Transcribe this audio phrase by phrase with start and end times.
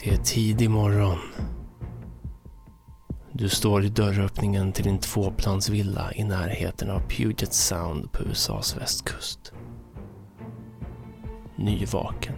[0.00, 1.18] Det är tidig morgon.
[3.32, 9.52] Du står i dörröppningen till din tvåplansvilla i närheten av Puget Sound på USAs västkust.
[11.56, 12.34] Nyvaken.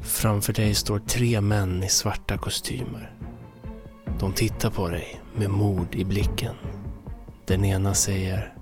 [0.00, 3.16] Framför dig står tre män i svarta kostymer.
[4.20, 6.54] De tittar på dig med mod i blicken.
[7.46, 8.54] Den ena säger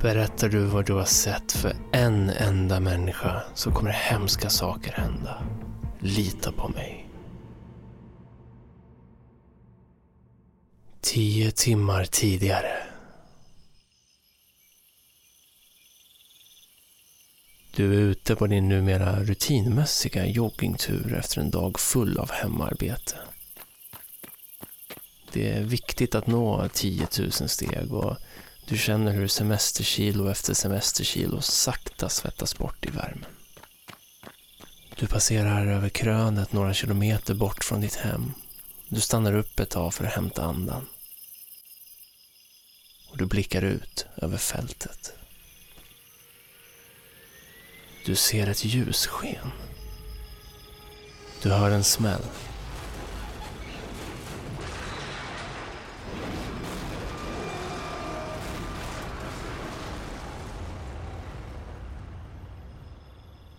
[0.00, 5.42] Berättar du vad du har sett för en enda människa så kommer hemska saker hända.
[6.06, 7.08] Lita på mig.
[11.00, 12.76] Tio timmar tidigare.
[17.76, 23.16] Du är ute på din numera rutinmässiga joggingtur efter en dag full av hemarbete.
[25.32, 28.16] Det är viktigt att nå 10 000 steg och
[28.68, 33.43] du känner hur semesterkilo efter semesterkilo sakta svettas bort i värmen.
[34.96, 38.32] Du passerar över krönet några kilometer bort från ditt hem.
[38.88, 40.86] Du stannar upp ett tag för att hämta andan.
[43.10, 45.12] Och du blickar ut över fältet.
[48.06, 49.50] Du ser ett ljussken.
[51.42, 52.22] Du hör en smäll.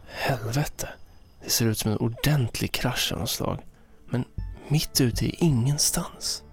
[0.07, 0.89] Helvete.
[1.45, 3.59] Det ser ut som en ordentlig krasch av något slag.
[4.09, 4.25] Men
[4.67, 6.43] mitt ute i ingenstans.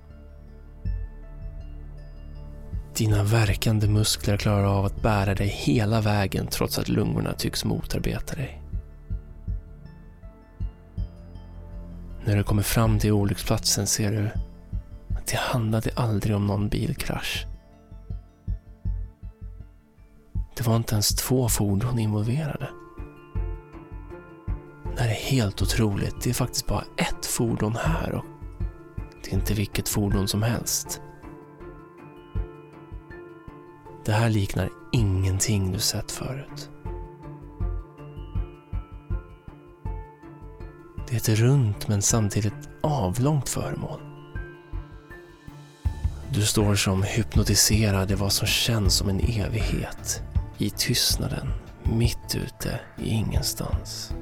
[2.95, 8.35] Dina verkande muskler klarar av att bära dig hela vägen trots att lungorna tycks motarbeta
[8.35, 8.63] dig.
[12.25, 14.31] När du kommer fram till olycksplatsen ser du
[15.17, 17.47] att det handlade aldrig om någon bilkrasch.
[20.57, 22.69] Det var inte ens två fordon involverade.
[24.97, 26.23] Det här är helt otroligt.
[26.23, 28.25] Det är faktiskt bara ett fordon här och
[29.25, 31.01] det är inte vilket fordon som helst.
[34.05, 36.71] Det här liknar ingenting du sett förut.
[41.09, 44.01] Det är ett runt men samtidigt avlångt föremål.
[46.31, 50.23] Du står som hypnotiserad i vad som känns som en evighet.
[50.59, 51.49] I tystnaden,
[51.83, 54.13] mitt ute i ingenstans.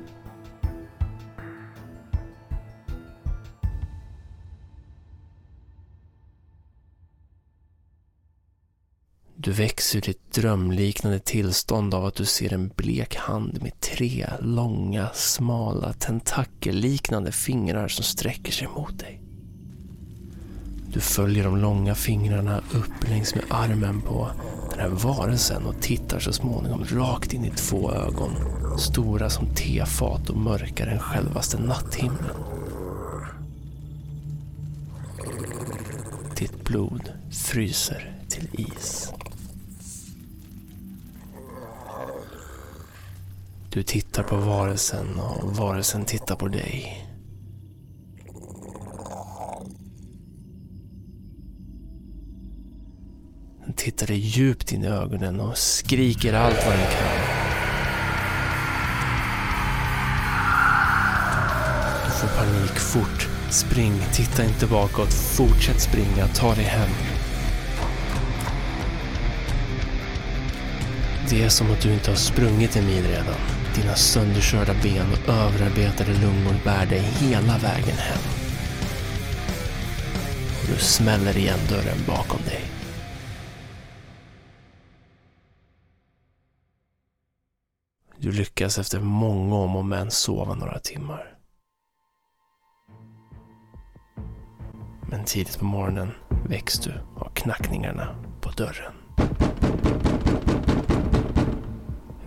[9.43, 14.27] Du väcks ur ditt drömliknande tillstånd av att du ser en blek hand med tre
[14.41, 19.23] långa, smala, tentakelliknande fingrar som sträcker sig mot dig.
[20.93, 24.31] Du följer de långa fingrarna upp längs med armen på
[24.71, 28.33] den här varelsen och tittar så småningom rakt in i två ögon.
[28.79, 32.37] Stora som tefat och mörkare än självaste natthimlen.
[36.39, 39.13] Ditt blod fryser till is.
[43.73, 47.07] Du tittar på varelsen och varelsen tittar på dig.
[53.65, 57.41] Den tittar dig djupt in i ögonen och skriker allt vad den kan.
[62.05, 63.29] Du får panik fort.
[63.51, 65.13] Spring, titta inte bakåt.
[65.13, 66.91] Fortsätt springa, ta dig hem.
[71.29, 73.60] Det är som att du inte har sprungit en mil redan.
[73.75, 78.23] Dina sönderkörda ben och överarbetade lungor bär dig hela vägen hem.
[80.69, 82.63] Du smäller igen dörren bakom dig.
[88.19, 91.39] Du lyckas efter många om och men sova några timmar.
[95.11, 96.11] Men tidigt på morgonen
[96.49, 99.00] väcks du av knackningarna på dörren.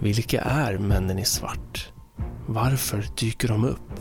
[0.03, 1.91] Vilka är männen i svart?
[2.47, 3.99] Varför dyker de upp?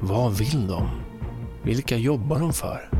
[0.00, 0.88] Vad vill de?
[1.62, 2.90] Vilka jobbar de för?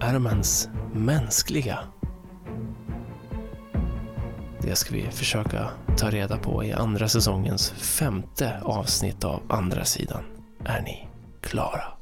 [0.00, 1.78] Är de ens mänskliga?
[4.60, 10.22] Det ska vi försöka ta reda på i andra säsongens femte avsnitt av Andra sidan.
[10.64, 11.08] Är ni
[11.40, 11.99] klara?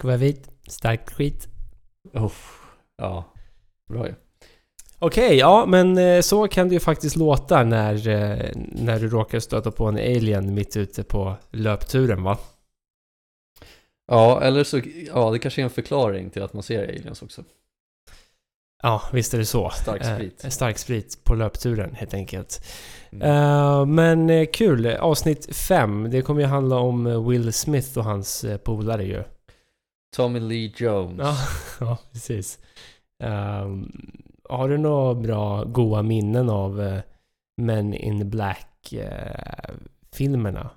[0.00, 1.48] Akvavit, starkt skit.
[2.14, 2.32] Oh,
[2.96, 3.24] ja,
[3.88, 4.14] bra ju.
[4.98, 9.40] Okej, ja men eh, så kan det ju faktiskt låta när, eh, när du råkar
[9.40, 12.38] stöta på en alien mitt ute på löpturen va?
[14.06, 17.44] Ja, eller så, ja det kanske är en förklaring till att man ser aliens också.
[18.82, 19.70] Ja, visst är det så.
[19.70, 20.44] Stark sprit.
[20.44, 22.64] Eh, stark sprit på löpturen helt enkelt.
[23.12, 23.30] Mm.
[23.30, 26.10] Eh, men eh, kul, avsnitt 5.
[26.10, 29.22] Det kommer ju handla om eh, Will Smith och hans eh, polare ju.
[30.16, 31.20] Tommy Lee Jones.
[31.20, 31.36] Ja,
[31.80, 32.58] ja precis.
[33.22, 33.92] Ehm,
[34.48, 36.98] har du några bra goa minnen av uh,
[37.56, 40.70] Men in Black-filmerna?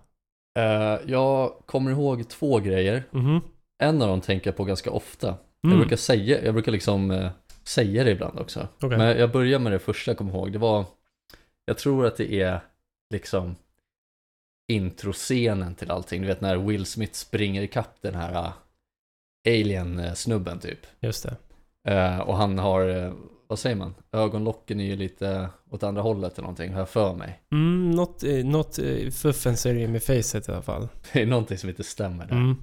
[0.60, 3.04] Eh, jag kommer ihåg två grejer.
[3.12, 3.42] Mhm.
[3.78, 5.28] En av dem tänker jag på ganska ofta.
[5.28, 5.40] Mm.
[5.62, 7.30] Jag brukar säga, jag brukar liksom eh,
[7.64, 8.68] säga det ibland också.
[8.82, 8.98] Okej.
[8.98, 10.52] Men jag börjar med det första jag kommer ihåg.
[10.52, 10.86] Det var,
[11.66, 12.60] jag tror att det är
[13.14, 13.56] liksom
[14.68, 16.22] introscenen till allting.
[16.22, 18.52] Du vet när Will Smith springer ikapp den här uh,
[19.48, 20.80] alien-snubben typ.
[21.00, 21.36] Just det.
[21.94, 23.14] Eh, och han har, eh,
[23.48, 23.96] vad säger man?
[24.12, 27.42] Ögonlocken är ju lite åt andra hållet eller någonting, har jag för mig.
[27.52, 28.80] Mm, något, eh, något
[29.12, 30.88] fuffens är det med facet i alla fall.
[31.14, 32.36] Det är någonting som inte stämmer där.
[32.36, 32.56] Mm.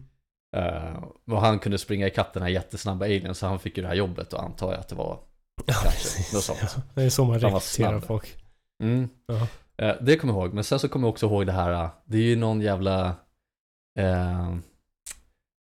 [0.57, 3.89] Eh, och han kunde springa ikapp den här jättesnabba alien så han fick ju det
[3.89, 5.19] här jobbet och antar jag att det var
[5.67, 6.59] Ja, Kanske, något sånt.
[6.63, 8.37] Ja, det är så man rekryterar folk.
[8.83, 9.09] Mm.
[9.27, 9.47] Ja.
[9.87, 12.19] Eh, det kommer jag ihåg, men sen så kommer jag också ihåg det här, det
[12.19, 13.15] är ju någon jävla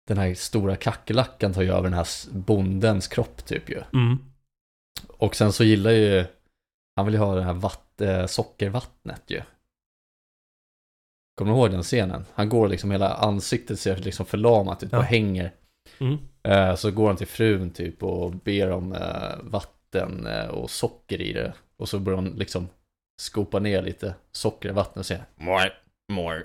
[0.07, 3.83] Den här stora kackerlackan tar ju över den här bondens kropp typ ju.
[3.93, 4.19] Mm.
[5.09, 6.25] Och sen så gillar ju
[6.97, 9.43] Han vill ju ha det här vatt, eh, sockervattnet ju.
[11.39, 12.25] Kommer du ihåg den scenen?
[12.35, 14.99] Han går liksom, hela ansiktet ser liksom förlamat ut Ja.
[14.99, 15.53] och hänger.
[15.99, 16.19] Mm.
[16.43, 21.21] Eh, så går han till frun typ och ber om eh, vatten eh, och socker
[21.21, 21.53] i det.
[21.77, 22.69] Och så börjar han liksom
[23.23, 25.73] skopa ner lite socker i vattnet och säga more,
[26.13, 26.43] more,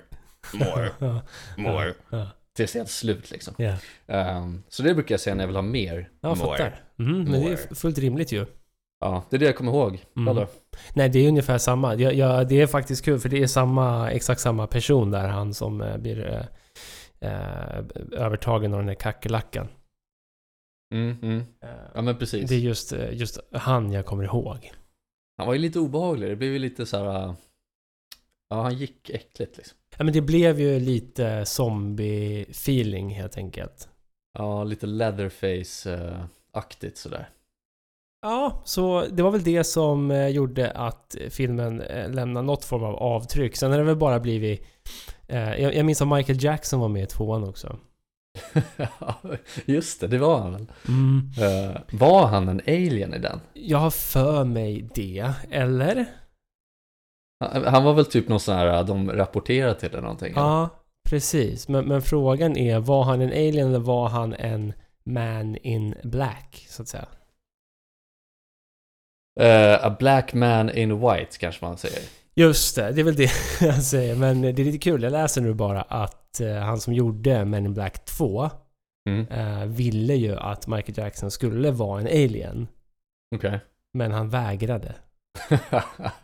[0.54, 1.22] more, Ja,
[1.56, 1.94] more.
[2.10, 2.26] ja,
[2.60, 3.54] Tills det är slut liksom.
[3.58, 3.74] ja.
[4.06, 6.10] Ehm, så det brukar jag säga när jag vill ha mer.
[6.20, 6.38] Ja, more.
[6.38, 6.82] fattar.
[6.98, 7.74] Mm, men det är More.
[7.74, 8.46] fullt rimligt ju.
[9.00, 10.04] Ja, det är det jag kommer ihåg.
[10.16, 10.46] Mm.
[10.94, 11.94] Nej, det är ungefär samma.
[11.94, 15.54] Jag, jag, det är faktiskt kul för det är samma, exakt samma person där, han
[15.54, 19.68] som eh, blir eh, eh, övertagen av den där kackerlackan.
[20.94, 21.38] Mm, mm.
[21.38, 22.48] Eh, Ja men precis.
[22.48, 24.72] det är just, eh, just han jag kommer ihåg.
[25.38, 27.34] Han var ju lite obehaglig, det blev ju lite så här.
[28.50, 29.76] Ja, han gick äckligt liksom.
[29.98, 33.88] Ja, men det blev ju lite zombie-feeling helt enkelt.
[34.38, 37.28] Ja, lite leatherface-aktigt sådär.
[38.22, 42.84] Ja, så det var väl det som eh, gjorde att filmen eh, lämnade något form
[42.84, 43.56] av avtryck.
[43.56, 44.66] Sen har det väl bara blivit...
[45.26, 47.76] Eh, jag, minns att Michael Jackson var med i tvåan också.
[49.64, 50.66] Just det, det var han väl.
[50.88, 51.30] Mm.
[51.92, 53.40] Var han en alien i den?
[53.52, 56.06] Jag har för mig det, eller?
[57.40, 60.32] Han, han var väl typ någon sån här, de rapporterade till eller någonting?
[60.36, 60.68] Ja,
[61.08, 61.68] precis.
[61.68, 64.72] Men, men frågan är, var han en alien eller var han en
[65.04, 67.06] man in black, så att säga?
[69.40, 72.00] Eh, a black man in white kanske man säger.
[72.34, 74.16] Just det, det är väl det jag säger.
[74.16, 77.64] Men det är lite kul, jag läser nu bara att eh, han som gjorde Men
[77.66, 78.50] in Black 2
[79.08, 79.26] Mm.
[79.28, 82.68] eh, ville ju att Michael Jackson skulle vara en alien.
[83.36, 83.60] Okej.
[83.94, 84.94] Men han vägrade.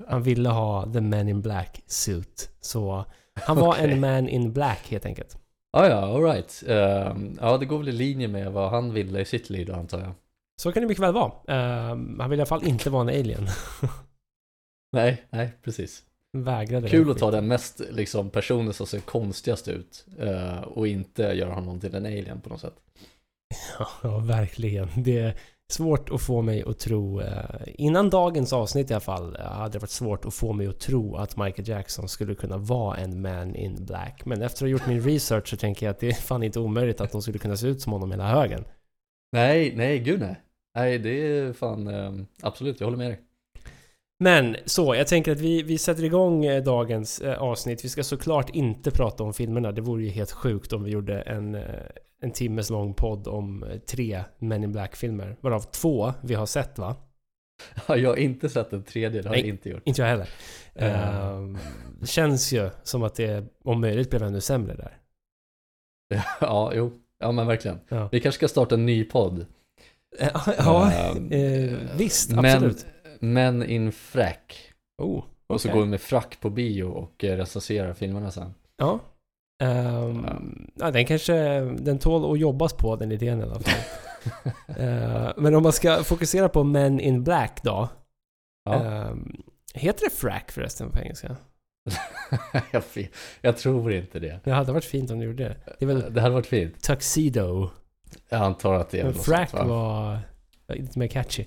[0.08, 2.50] Han ville ha the Men in Black suit.
[2.60, 3.92] Så han var Okej.
[3.92, 5.38] en Man in Black helt enkelt.
[5.72, 6.64] Ah, ja, alright.
[6.68, 9.74] Uh, ja, det går väl i linje med vad han ville i sitt liv då
[9.74, 10.14] antar jag.
[10.62, 11.32] Så kan det mycket väl vara.
[11.48, 13.46] Eh, han vill i alla fall inte vara en alien.
[14.92, 16.02] Nej, nej, precis.
[16.32, 21.22] Vägrade Kul att ta den mest liksom, personen som ser konstigast ut eh, och inte
[21.22, 22.74] göra honom till en alien på något sätt.
[23.78, 24.88] Ja, ja, verkligen.
[24.96, 25.36] Det är
[25.72, 27.44] svårt att få mig att tro, eh,
[27.74, 31.16] innan dagens avsnitt i alla fall, hade det varit svårt att få mig att tro
[31.16, 34.22] att Michael Jackson skulle kunna vara en man in black.
[34.24, 36.60] Men efter att ha gjort min research så tänker jag att det är fan inte
[36.60, 38.64] omöjligt att de skulle kunna se ut som honom hela högen.
[39.32, 40.40] Nej, nej, gud nej.
[40.74, 43.20] Nej, det är fan eh, absolut, jag håller med dig.
[44.18, 47.84] Men så, jag tänker att vi, vi sätter igång eh, dagens avsnitt.
[47.84, 49.72] Vi ska såklart inte prata om filmerna.
[49.72, 51.56] Det vore ju helt sjukt om vi gjorde en,
[52.26, 55.36] en timmes lång podd om eh, tre Men in Black-filmer.
[55.40, 56.96] Varav två vi har sett va?
[57.88, 59.40] Jag har inte sett den tredje, det har Nej.
[59.40, 59.82] jag inte gjort.
[59.84, 60.28] Inte jag heller.
[60.74, 61.18] Eh.
[61.26, 61.58] Ehm,
[62.00, 64.98] det känns ju som att det om möjligt blev ännu sämre där.
[66.40, 66.92] ja, jo.
[67.18, 67.80] Ja, men verkligen.
[67.88, 69.46] Ja, Vi kanske ska starta en ny podd.
[70.58, 72.86] ja Ehm, eh, visst, men, absolut.
[73.20, 74.72] Men in frack.
[75.02, 78.54] Oh, Och så går vi med frack på bio och eh, recenserar filmerna sen.
[78.76, 79.00] Ja.
[79.62, 80.26] Ehm,
[80.74, 83.74] ja, den kanske, den tål att jobbas på den idén i alla fall.
[84.78, 87.88] Ehm, men om man ska fokusera på Men in Black då.
[88.64, 88.74] Ja.
[88.84, 89.36] Ehm,
[89.74, 91.36] heter det frack förresten på engelska?
[93.40, 94.40] jag, tror inte det.
[94.44, 95.56] Det hade varit fint om du gjorde det.
[95.78, 96.82] Det väl Det hade varit fint.
[96.82, 97.68] Tuxedo
[98.28, 99.74] Jag antar att det är Men något frack sånt, va?
[100.66, 101.44] var lite mer catchy.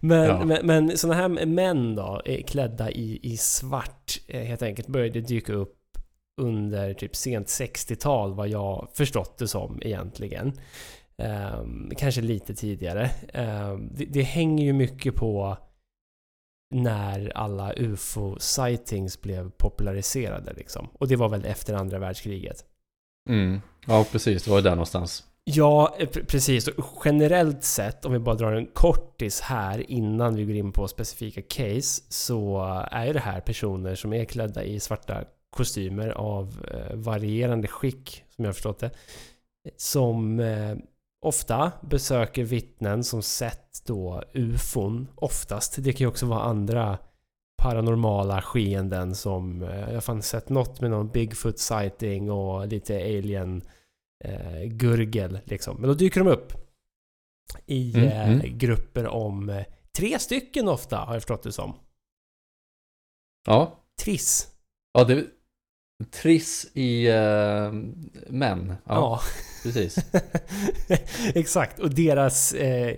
[0.00, 0.44] Men, Ja.
[0.44, 5.52] men, men sådana här män då, klädda i, i svart, eh, helt enkelt, började dyka
[5.52, 5.77] upp
[6.38, 10.52] under typ sent 60-tal, vad jag förstått det som egentligen.
[11.22, 13.10] Ehm, kanske lite tidigare.
[13.32, 15.56] Ehm, det, det hänger ju mycket på
[16.74, 20.88] när alla UFO-sightings blev populariserade liksom.
[20.92, 22.64] Och det var väl efter andra världskriget.
[23.28, 23.60] Mm.
[23.86, 24.44] Ja, precis.
[24.44, 25.24] Det var där någonstans.
[25.44, 26.68] Ja, eh, pre- precis.
[27.04, 31.42] Generellt sett, om vi bara drar en kortis här innan vi går in på specifika
[31.42, 36.96] case, så är ju det här personer som är klädda i svarta kostymer av eh,
[36.96, 38.90] varierande skick, som jag har förstått det.
[39.76, 40.76] Som eh,
[41.20, 45.76] ofta besöker vittnen som sett då ufon, oftast.
[45.78, 46.98] Det kan ju också vara andra
[47.62, 52.96] paranormala skeenden som, eh, jag har fan sett något med någon Bigfoot sighting och lite
[52.96, 53.62] alien
[54.24, 55.76] eh, gurgel liksom.
[55.80, 56.52] Men då dyker de upp
[57.66, 58.58] i Mm, eh, mm.
[58.58, 59.64] grupper om eh,
[59.96, 61.74] tre stycken ofta, har jag förstått det som.
[63.46, 63.84] Ja.
[64.00, 64.48] Triss.
[64.92, 65.26] Ja, det...
[66.04, 67.72] Triss i uh,
[68.28, 68.68] män.
[68.84, 69.20] Ja, Ja.
[69.62, 69.96] precis.
[71.34, 71.78] Exakt.
[71.78, 72.96] Och deras, eh,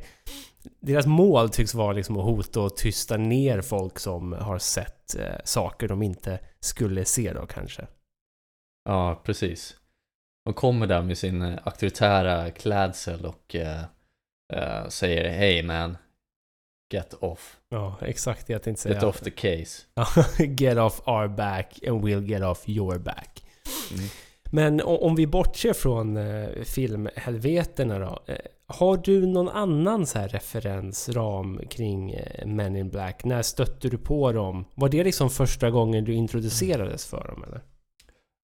[0.80, 5.34] deras mål tycks vara liksom att hota och tysta ner folk som har sett eh,
[5.44, 7.86] saker de inte skulle se då kanske.
[8.84, 9.76] Ja, precis.
[10.44, 13.80] De kommer där med sin eh, auktoritära klädsel och eh,
[14.52, 15.96] eh, säger Hey man,
[16.90, 17.56] get off.
[17.68, 18.94] Ja, exakt det jag tänkte säga.
[18.94, 19.82] Get off the case.
[20.44, 23.44] get off our back and we'll get off your back.
[23.92, 24.04] Mm.
[24.52, 28.18] Men om vi bortser från eh, filmhelvetena då.
[28.26, 33.24] Eh, har du någon annan så här referensram kring eh, Men in Black?
[33.24, 34.64] När stötte du på dem?
[34.74, 37.60] Var det liksom första gången du introducerades för dem eller?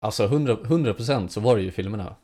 [0.01, 2.17] Alltså 100%, 100% så var det ju i filmerna.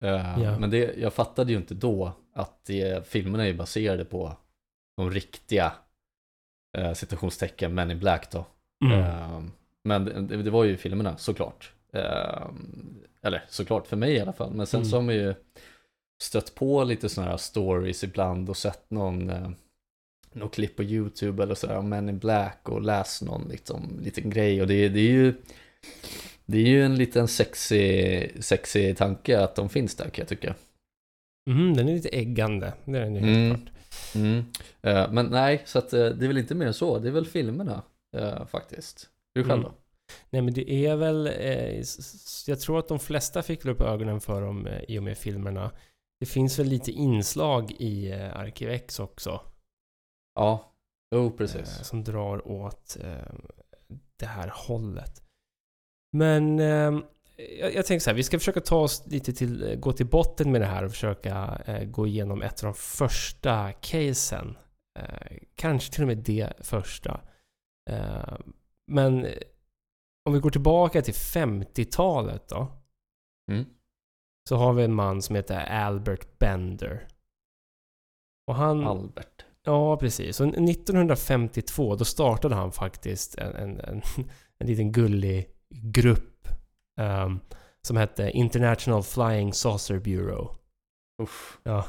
[0.00, 0.58] Ja.
[0.58, 4.36] Men det, jag fattade ju inte då att det, filmerna är baserade på
[4.96, 5.72] de riktiga
[6.78, 8.46] eh, citationstecken Men in Black då.
[8.84, 8.98] Mm.
[9.00, 9.42] Eh,
[9.84, 11.72] men det, det var ju filmerna såklart.
[11.92, 12.46] Eh,
[13.22, 14.52] eller såklart för mig i alla fall.
[14.54, 14.90] Men sen Mm.
[14.90, 15.34] så har man ju
[16.22, 19.50] stött på lite sådana här stories ibland och sett någon, eh,
[20.32, 24.30] någon klipp på YouTube eller sådär om Men in Black och läst någon liksom, liten
[24.30, 24.60] grej.
[24.60, 25.34] Och det, det är ju
[26.46, 30.54] det är ju en liten sexy, sexy tanke att de finns där kan jag tycka.
[31.50, 32.72] Mm, den är lite äggande.
[32.84, 33.54] Det är den ju helt Mm.
[33.60, 33.74] klart.
[34.14, 34.44] Mm.
[34.82, 36.98] Eh, men nej, så att, eh, det är väl inte mer än så.
[36.98, 37.82] Det är väl filmerna
[38.16, 39.10] eh, faktiskt.
[39.34, 39.68] Hur själv då?
[39.68, 39.78] Mm.
[40.30, 41.26] Nej men det är väl...
[41.26, 41.84] Eh,
[42.46, 45.70] jag tror att de flesta fick upp ögonen för dem eh, i och med filmerna.
[46.20, 49.40] Det finns väl lite inslag i eh, Arkiv X också.
[50.34, 50.72] Ja,
[51.14, 51.84] jo eh, precis.
[51.84, 52.96] som drar åt
[54.16, 55.22] det här hållet.
[56.12, 56.60] Men
[57.60, 60.52] jag, jag tänker så här, vi ska försöka ta oss lite till, gå till botten
[60.52, 64.56] med det här och försöka eh, gå igenom ett av de första casen.
[64.98, 67.20] Eh, kanske till och med det första.
[67.90, 68.36] Eh,
[68.86, 69.32] men eh,
[70.24, 72.66] om vi går tillbaka till 50-talet då.
[73.52, 73.64] Mm.
[74.48, 77.08] Så har vi en man som heter Albert Bender.
[78.46, 78.86] Och han...
[78.86, 79.44] Albert.
[79.64, 80.40] Ja, precis.
[80.40, 84.02] Och 1952 då startade han faktiskt en, en, en,
[84.58, 86.31] en liten gullig grupp
[87.00, 87.40] ehm,
[87.86, 90.48] som hette International Flying Saucer Bureau.
[91.22, 91.84] Uff, Ja,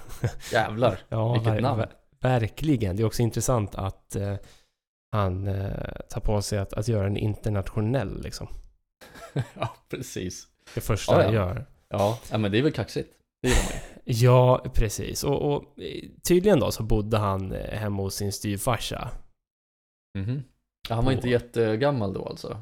[0.52, 1.00] jävlar.
[1.10, 1.82] ja Vilket ver- namn.
[1.82, 1.92] ver-
[2.22, 2.96] verkligen.
[2.96, 4.36] Det är också intressant att eh,
[5.12, 8.48] han eh, tar på sig att, att göra en internationell liksom.
[9.54, 10.48] ja, precis.
[10.74, 11.40] Det första Ja, han ja.
[11.48, 11.66] gör.
[11.90, 13.14] Ja, ja, men det är väl kaxigt.
[13.42, 13.82] Det man.
[14.06, 15.24] Ja, precis.
[15.24, 15.64] Och, och
[16.28, 19.10] tydligen då så bodde han eh, hemma hos sin styvfarsa.
[20.18, 20.44] Mhm.
[20.90, 22.58] Ja, han var På- inte jättegammal då alltså?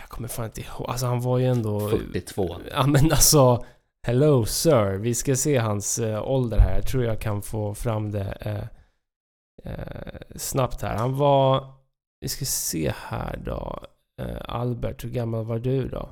[0.00, 0.86] Jag kommer fan inte ihåg.
[0.88, 1.88] Alltså han var ju ändå...
[1.88, 2.56] 42.
[2.70, 3.64] Ja men alltså
[4.06, 6.74] Hello sir, vi ska se hans eh, ålder här.
[6.74, 10.96] Jag tror jag kan få fram det eh, eh, snabbt här.
[10.96, 11.72] Han var...
[12.20, 13.82] Vi ska se här då.
[14.22, 16.10] Eh, Albert, hur gammal var du då?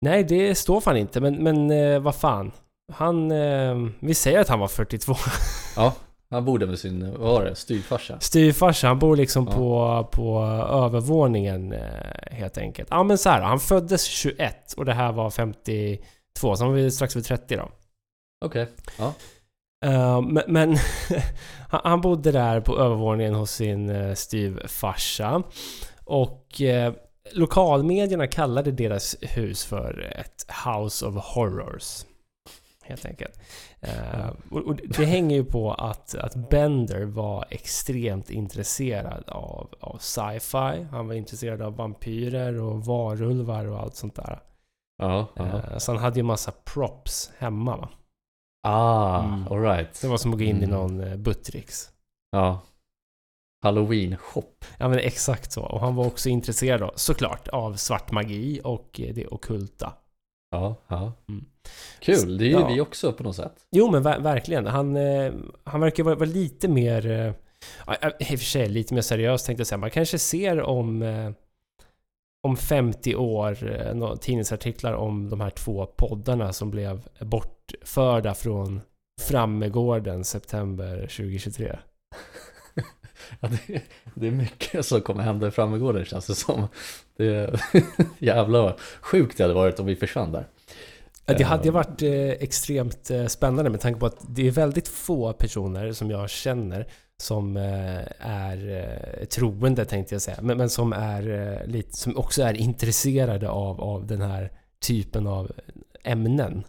[0.00, 2.52] Nej, det står fan inte, men, men eh, vad fan.
[2.92, 3.30] Han...
[3.30, 5.14] Eh, vi säger att han var 42.
[5.76, 5.94] Ja,
[6.34, 8.20] han bodde med sin, vad var det, styvfarsa?
[8.20, 9.52] Styvfarsa, han bor liksom Ja.
[9.52, 11.80] på, på övervåningen eh,
[12.30, 12.88] helt enkelt.
[12.90, 16.90] Ja men så här, han föddes 21 och det här var 52, så han var
[16.90, 17.68] strax över 30 då.
[18.44, 18.66] Okej.
[19.84, 20.76] Eh, men men
[21.68, 25.42] han, bodde där på övervåningen hos sin uh, styvfarsa.
[26.04, 26.60] Och
[27.32, 32.04] lokalmedierna kallade deras hus för ett House of Horrors.
[32.82, 33.40] Helt enkelt.
[33.84, 39.98] Eh, och, och det hänger ju på att, att Bender var extremt intresserad av, av
[39.98, 40.86] sci-fi.
[40.90, 44.40] Han var intresserad av vampyrer och varulvar och allt sånt där.
[44.98, 45.26] Ja.
[45.36, 47.88] Eh, så han hade ju massa props hemma va.
[48.66, 49.48] Ah, Mm.
[49.50, 50.00] alright.
[50.02, 50.70] Det var som att gå in i Mm.
[50.70, 51.90] någon eh, Buttricks.
[52.30, 52.60] Ja.
[53.64, 54.64] Halloween-shop.
[54.78, 55.62] Ja men exakt så.
[55.62, 59.92] Och han var också intresserad då, såklart, av svart magi och det ockulta.
[60.54, 61.12] Ja, ja.
[61.28, 61.44] Mm.
[62.00, 62.68] Kul, det är ju Ja.
[62.68, 63.52] vi också på något sätt.
[63.70, 64.66] Jo men ver- verkligen.
[64.66, 65.32] Han, eh,
[65.64, 67.10] han verkar vara, vara lite mer...
[67.10, 67.32] Eh,
[68.18, 69.78] i och för sig lite mer seriös tänkte jag säga.
[69.78, 71.02] Man kanske ser om...
[71.02, 71.30] Eh,
[72.46, 78.80] om 50 år eh, tidningsartiklar om de här två poddarna som blev bortförda från
[79.22, 81.78] Frammegården september 2023.
[83.40, 83.82] Ja, det,
[84.14, 86.68] det är mycket som kommer hända i Frammegården känns det som.
[87.16, 87.60] Det,
[88.18, 90.46] jävlar vad sjukt det hade varit om vi försvann där.
[91.26, 91.74] Det hade Ehm.
[91.74, 96.10] varit eh, extremt eh, spännande med tanke på att det är väldigt få personer som
[96.10, 102.16] jag känner som eh, är troende tänkte jag säga, men, men som är lite, som
[102.16, 104.50] också är intresserade av, av den här
[104.86, 105.52] typen av
[106.04, 106.64] ämnen.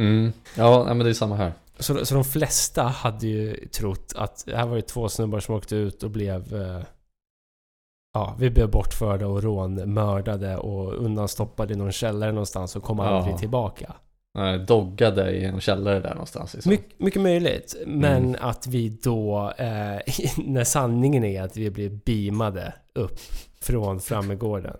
[0.00, 0.32] Mm.
[0.56, 1.52] Ja, men det är samma här.
[1.78, 5.54] Så, så de flesta hade ju trott att det här var ju två snubbar som
[5.54, 6.82] åkte ut och blev eh,
[8.14, 13.04] Ja, vi blev bortförda och rånmördade och undanstoppade i någon källare någonstans och kom Ja.
[13.04, 13.92] aldrig tillbaka.
[14.34, 16.54] Nej, Doggade i en källare där någonstans.
[16.54, 16.70] Liksom.
[16.70, 18.36] My, mycket möjligt, men Mm.
[18.40, 19.66] att vi då, eh,
[20.46, 23.18] när sanningen är att vi blir beamade upp
[23.60, 24.76] från Frammegården.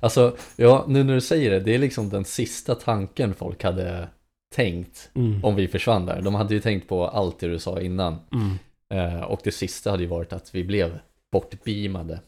[0.00, 4.08] Alltså, ja, nu när du säger det, det är liksom den sista tanken folk hade
[4.54, 5.44] tänkt Mm.
[5.44, 6.22] om vi försvann där.
[6.22, 8.16] De hade ju tänkt på allt det du sa innan.
[8.32, 8.58] Mm.
[8.94, 10.98] Eh, och det sista hade ju varit att vi blev
[11.32, 12.20] bortbeamade.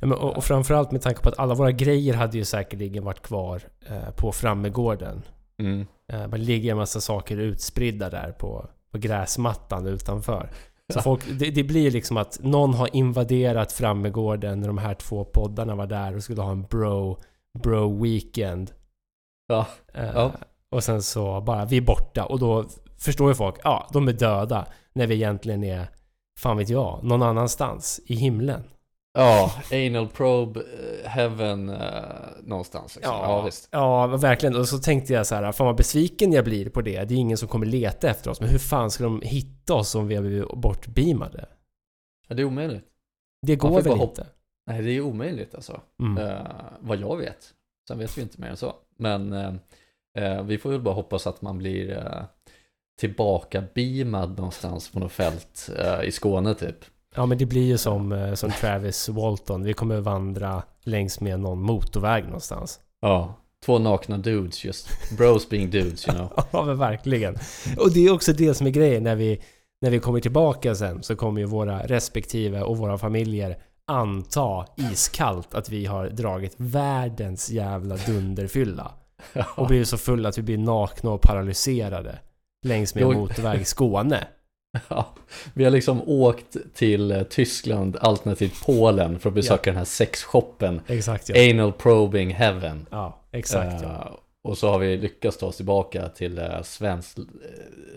[0.00, 3.04] Ja, men, och, och framförallt med tanke på att alla våra grejer hade ju säkerligen
[3.04, 5.22] varit kvar eh, på Frammegården.
[5.58, 5.86] Mm.
[6.12, 10.50] Eh, det ligger en massa saker utspridda där på, på gräsmattan utanför.
[10.92, 15.24] Så folk, det, det blir liksom att någon har invaderat Frammegården när de här två
[15.24, 17.18] poddarna var där och skulle ha en bro,
[17.58, 18.70] bro weekend.
[19.46, 20.32] Ja, Eh, Ja.
[20.74, 22.64] Och sen så bara, vi är borta och då
[22.98, 24.66] förstår ju folk, ja, de är döda.
[24.92, 25.86] När vi egentligen är,
[26.38, 28.62] fan vet jag, någon annanstans i himlen.
[29.14, 32.02] ja anal probe, eh, heaven, eh,
[32.42, 32.96] någonstans.
[32.96, 33.14] Liksom.
[33.14, 33.68] Ja, visst.
[33.70, 34.56] ja, verkligen.
[34.56, 37.04] Och så tänkte jag så här, fan vad besviken jag blir på det.
[37.04, 38.40] Det är ingen som kommer leta efter oss.
[38.40, 41.48] Men hur fan ska de hitta oss om vi har blivit bortbeamade?
[42.28, 42.84] Ja, det är omöjligt.
[43.46, 44.26] Det går väl inte?
[44.66, 45.80] Nej, det är omöjligt alltså.
[46.00, 46.26] Mm.
[46.26, 46.46] Eh,
[46.80, 47.54] vad jag vet.
[47.88, 48.74] Sen vet vi inte mer än så.
[48.98, 49.52] Men eh,
[50.18, 52.24] eh, vi får väl bara hoppas att man blir eh,
[53.00, 56.76] tillbaka beamad någonstans på något fält eh, i Skåne typ.
[57.16, 59.64] Ja, men det blir ju som, eh, som Travis Walton.
[59.64, 62.80] Vi kommer vandra längs med någon motorväg någonstans.
[63.00, 64.88] Ja, två nakna dudes just.
[65.18, 66.32] Bros being dudes, you know.
[66.52, 67.38] Ja, men verkligen.
[67.78, 69.42] Och det är också det som är grejen när vi,
[69.80, 75.54] när vi kommer tillbaka sen så kommer ju våra respektive och våra familjer anta iskallt
[75.54, 78.92] att vi har dragit världens jävla dunderfylla.
[79.56, 82.18] Och blir så fulla att vi blir nakna och paralyserade
[82.66, 84.26] längs med en motorväg i Skåne.
[84.88, 85.14] Ja,
[85.54, 90.80] vi har liksom åkt till eh, Tyskland alternativt Polen för att besöka den här sexshoppen.
[90.86, 91.50] Exakt ja.
[91.50, 92.86] Anal probing heaven.
[92.90, 93.88] Ja, exakt ja.
[93.88, 97.18] Eh, och så har vi lyckats ta oss tillbaka till uh, svenskt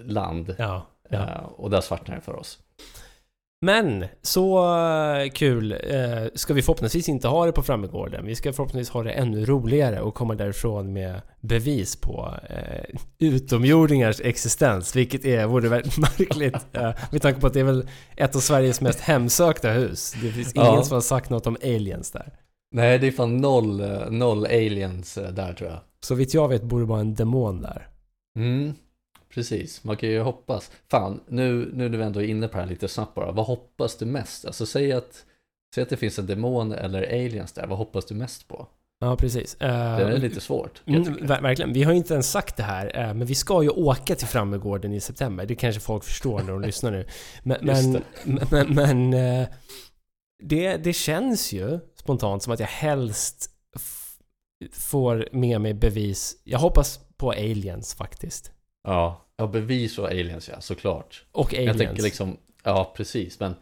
[0.03, 0.55] land.
[0.57, 1.17] Ja, ja.
[1.17, 2.59] Eh, och där svartnar det för oss.
[3.61, 8.25] Men så eh, kul eh, ska vi förhoppningsvis inte ha det på Frammegården.
[8.25, 14.21] Vi ska förhoppningsvis ha det ännu roligare och komma därifrån med bevis på eh, utomjordingars
[14.21, 14.95] existens.
[14.95, 18.39] Vilket är, vore väldigt märkligt eh, med tanke på att det är väl ett av
[18.39, 20.13] Sveriges mest hemsökta hus.
[20.21, 20.83] Det finns ingen Ja.
[20.83, 22.33] som har sagt något om aliens där.
[22.71, 25.79] Nej, det är fan noll, noll aliens där tror jag.
[26.01, 27.87] Så vitt jag vet borde det vara en demon där.
[28.37, 28.73] Mm,
[29.37, 29.83] precis.
[29.83, 30.71] Man kan ju hoppas.
[30.91, 33.31] Fan, nu, nu när vi ändå är inne på det här lite snabbt bara.
[33.31, 34.45] Vad hoppas du mest?
[34.45, 35.25] Alltså säg att,
[35.75, 37.67] säg att det finns en demon eller aliens där.
[37.67, 38.67] Vad hoppas du mest på?
[38.99, 39.55] Ja, precis.
[39.61, 40.81] Eh, Det är lite svårt.
[40.85, 41.73] Mm, ver- verkligen.
[41.73, 44.27] Vi har ju inte ens sagt det här, eh, men vi ska ju åka till
[44.27, 45.45] Frammegården i september.
[45.45, 47.05] Det kanske folk förstår när de lyssnar nu.
[47.43, 47.57] Men,
[48.25, 49.47] men, men, men eh,
[50.43, 53.49] det, det känns ju spontant som att jag helst
[54.73, 56.35] får med mig bevis.
[56.43, 58.51] Jag hoppas på aliens faktiskt.
[58.83, 61.23] Ja, ja bevis och aliens ja, såklart.
[61.31, 61.67] Och aliens.
[61.79, 63.55] Jag tänker liksom, ja precis, men,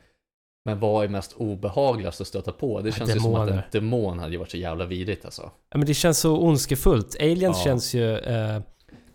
[0.66, 2.82] men vad är mest obehagligast att stöta på?
[2.82, 3.68] Det Ja, känns ju som att en demoner.
[3.72, 5.52] demon hade varit så jävla vidrigt alltså.
[5.72, 7.16] Ja, men det känns så ondskefullt.
[7.20, 7.64] Aliens Ja.
[7.64, 8.60] känns ju eh,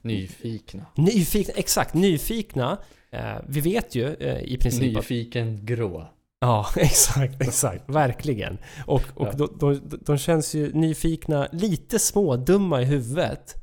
[0.02, 0.86] Nyfikna.
[0.94, 1.54] nyfikna.
[1.56, 2.78] Exakt, nyfikna.
[3.10, 6.06] Eh, vi vet ju eh, i princip att Nyfiken grå.
[6.40, 7.84] Ja, exakt, exakt.
[7.90, 8.58] Verkligen.
[8.86, 9.32] Och, och Ja.
[9.32, 13.59] de, de, de känns ju nyfikna, lite smådumma i huvudet.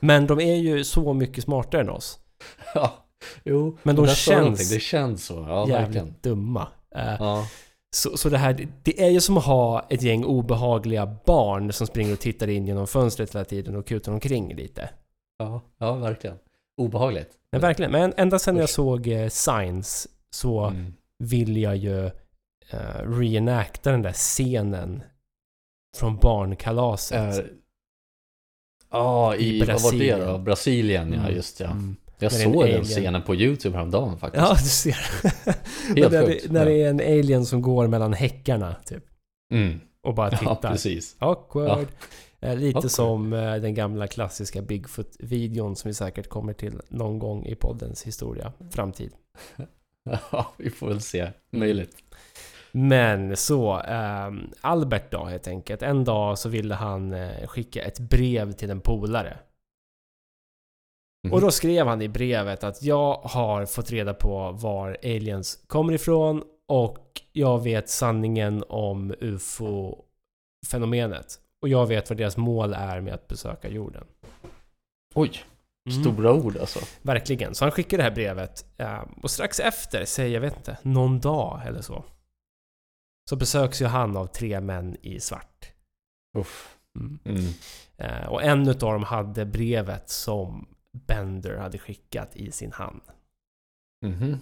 [0.00, 2.18] Men de är ju så mycket smartare än oss.
[2.74, 2.92] Ja,
[3.44, 3.78] jo.
[3.82, 4.70] Men de känns.
[4.70, 6.06] Det känns så, ja verkligen.
[6.06, 6.68] Jävligt dumma.
[6.94, 7.46] Eh, Ja,
[7.96, 11.86] Så, så det här, det- är ju som att ha ett gäng obehagliga barn som
[11.86, 14.90] springer och tittar in genom fönstret hela tiden och kutar omkring lite.
[15.38, 16.36] ja, ja verkligen.
[16.80, 17.30] obehagligt.
[17.52, 17.92] Men verkligen.
[17.92, 20.92] Men ända sedan jag såg eh, Signs så Mm.
[21.18, 22.04] vill jag ju
[22.74, 25.02] uh, reenacta den där scenen
[25.96, 27.38] från barnkalaset.
[27.38, 27.44] Eh,
[28.90, 30.38] Ja, I i, vad var det då?
[30.38, 31.34] Brasilien, ja Mm.
[31.34, 31.66] just ja.
[31.70, 31.96] Mm.
[32.20, 34.44] Jag När är en såg den scenen på YouTube häromdagen faktiskt.
[34.48, 34.96] Ja, du ser.
[35.96, 39.04] Helt när, det, när det är en alien som går mellan häckarna typ.
[39.54, 39.80] Mm.
[40.02, 40.70] Och bara Ja, tittar.
[40.72, 41.16] precis.
[41.18, 41.86] Awkward.
[42.40, 42.90] Eh, lite Awkward.
[42.90, 48.02] som eh, den gamla klassiska Bigfoot-videon som vi säkert kommer till någon gång i poddens
[48.02, 49.10] historia, framtid.
[50.32, 51.28] Ja, vi får väl se.
[51.50, 51.96] Möjligt.
[52.72, 55.82] Men så, ehm, Albert då helt enkelt.
[55.82, 59.38] En dag så ville han eh, skicka ett brev till en polare.
[61.24, 61.32] Mhm.
[61.32, 65.92] Och då skrev han i brevet att jag har fått reda på var aliens kommer
[65.92, 71.38] ifrån och jag vet sanningen om UFO-fenomenet.
[71.62, 74.04] Och jag vet vad deras mål är med att besöka jorden.
[75.14, 75.32] Oj,
[75.90, 76.02] Mm.
[76.02, 76.78] stora ord alltså.
[77.02, 77.54] Verkligen.
[77.54, 78.66] Så han skickar det här brevet.
[78.76, 82.04] eh, Och strax efter, säg jag vet inte, någon dag eller så.
[83.28, 85.72] Så besöks ju han av tre män i svart.
[86.38, 86.78] Uff.
[86.98, 87.18] Mm.
[87.24, 87.44] Mm.
[87.96, 90.66] Eh, Och en utav dem hade brevet som
[91.06, 93.00] Bender hade skickat i sin hand.
[94.06, 94.40] Mhm.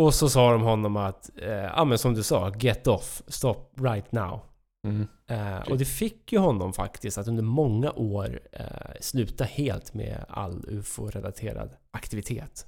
[0.00, 3.64] Och så sa de honom att, eh, ja men som du sa, get off, stop
[3.76, 4.40] right now.
[4.86, 5.06] Mm.
[5.26, 8.66] Eh, och det fick ju honom faktiskt att under många år eh,
[9.00, 12.66] sluta helt med all UFO-relaterad aktivitet.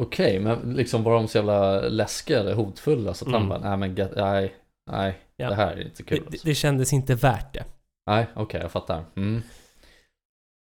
[0.00, 3.40] Okej, men liksom var de så jävla läskiga eller hotfulla så att Mm.
[3.40, 4.54] han bara, nej men get, nej,
[4.90, 5.48] nej, Ja.
[5.48, 6.18] det här är inte kul.
[6.18, 6.46] Det, Alltså.
[6.46, 7.64] det kändes inte värt det.
[8.06, 9.04] Nej, okej, jag fattar.
[9.16, 9.42] Mm.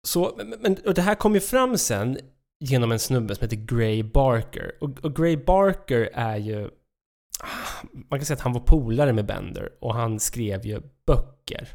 [0.07, 2.17] Så, men, men- och det här kom ju fram sen
[2.59, 4.71] genom en snubbe som heter Gray Barker.
[4.81, 6.65] Och, och Gray Barker är ju...
[7.39, 11.67] ah, Man kan säga att han var polare med Bender och han skrev ju böcker.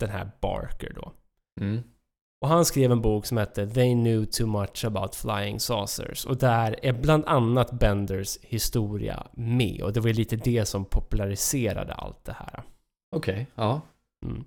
[0.00, 1.12] Den här Barker då.
[1.60, 1.82] Mm.
[2.40, 6.26] Och han skrev en bok som hette They knew too much about flying saucers.
[6.26, 9.82] Och där är bland annat Benders historia med.
[9.82, 12.62] Och det var ju lite det som populariserade allt det här.
[13.16, 13.80] Okej, ja,
[14.26, 14.44] Mm.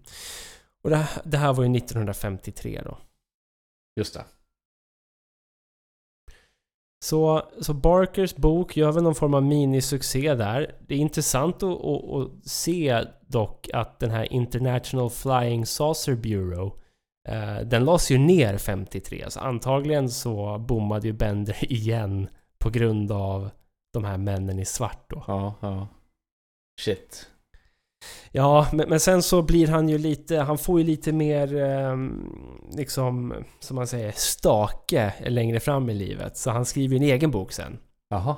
[0.82, 2.97] Och det här, det här var ju 1953 då.
[3.95, 4.25] just det.
[7.06, 10.75] Så, så Barkers bok gör väl någon form av minisuccé där.
[10.88, 16.71] Det är intressant att, att, att se dock att den här International Flying Saucer Bureau
[17.66, 19.26] den lades ju ner 53.
[19.30, 22.30] Så antagligen så bommade ju Bender igen
[22.60, 23.50] på grund av
[23.94, 25.24] de här männen i svart då.
[25.28, 25.88] Ja, ja.
[26.82, 27.30] Shit.
[28.32, 32.34] Ja, men, men sen så blir han ju lite, han får ju lite mer ehm,
[32.72, 36.38] liksom, som man säger, stake längre fram i livet.
[36.38, 37.80] Så han skriver ju en egen bok sen.
[38.10, 38.36] Jaha.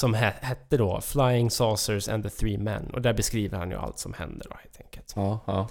[0.00, 2.90] Som he- hette då Flying Saucers and the Three Men.
[2.90, 5.12] Och där beskriver han ju allt som händer då helt enkelt.
[5.16, 5.68] Ja, ja.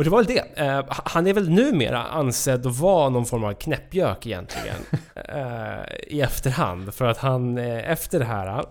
[0.00, 0.60] Och det var väl det.
[0.60, 4.76] Eh, han är väl numera ansedd att vara någon form av knäppjök egentligen.
[5.14, 6.94] eh, I efterhand.
[6.94, 8.64] För att han eh, efter det här,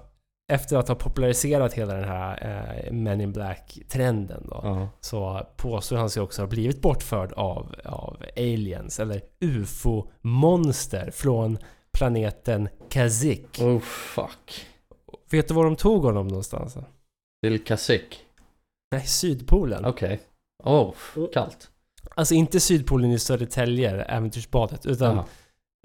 [0.51, 2.47] efter att ha populariserat hela den här
[2.85, 4.59] eh, Men in Black-trenden då.
[4.63, 4.89] ja.
[4.99, 11.57] Så påstår han sig också ha blivit bortförd av, av aliens, eller UFO-monster från
[11.91, 13.59] planeten Kazik.
[13.61, 14.65] Oh, fuck.
[15.31, 16.77] Vet du var de tog honom någonstans?
[17.43, 18.25] Till Kasik.
[18.91, 19.85] Nej, Sydpolen.
[19.85, 20.19] Okej.
[20.63, 20.93] Oh,
[21.33, 21.69] kallt.
[22.15, 25.25] Alltså inte Sydpolen i Södertälje, äventyrsbadet, utan, Jaha.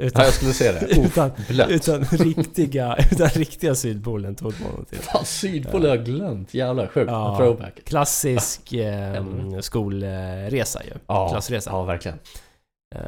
[0.02, 0.80] utan, Ja, jag skulle se det.
[0.98, 1.70] Oh, utan, blött.
[1.70, 4.98] utan, riktiga, utan riktiga Sydpolen tog honom till.
[4.98, 6.54] Fan, Sydpolen har jag glömt.
[6.54, 7.10] Jävlar, sjukt.
[7.10, 7.36] Ja.
[7.38, 7.84] Throwback.
[7.84, 9.24] Klassisk eh,
[9.60, 10.90] skolresa ju.
[11.06, 11.70] Ja, Klassresa.
[11.70, 12.18] ja, verkligen.
[12.94, 13.00] Eh,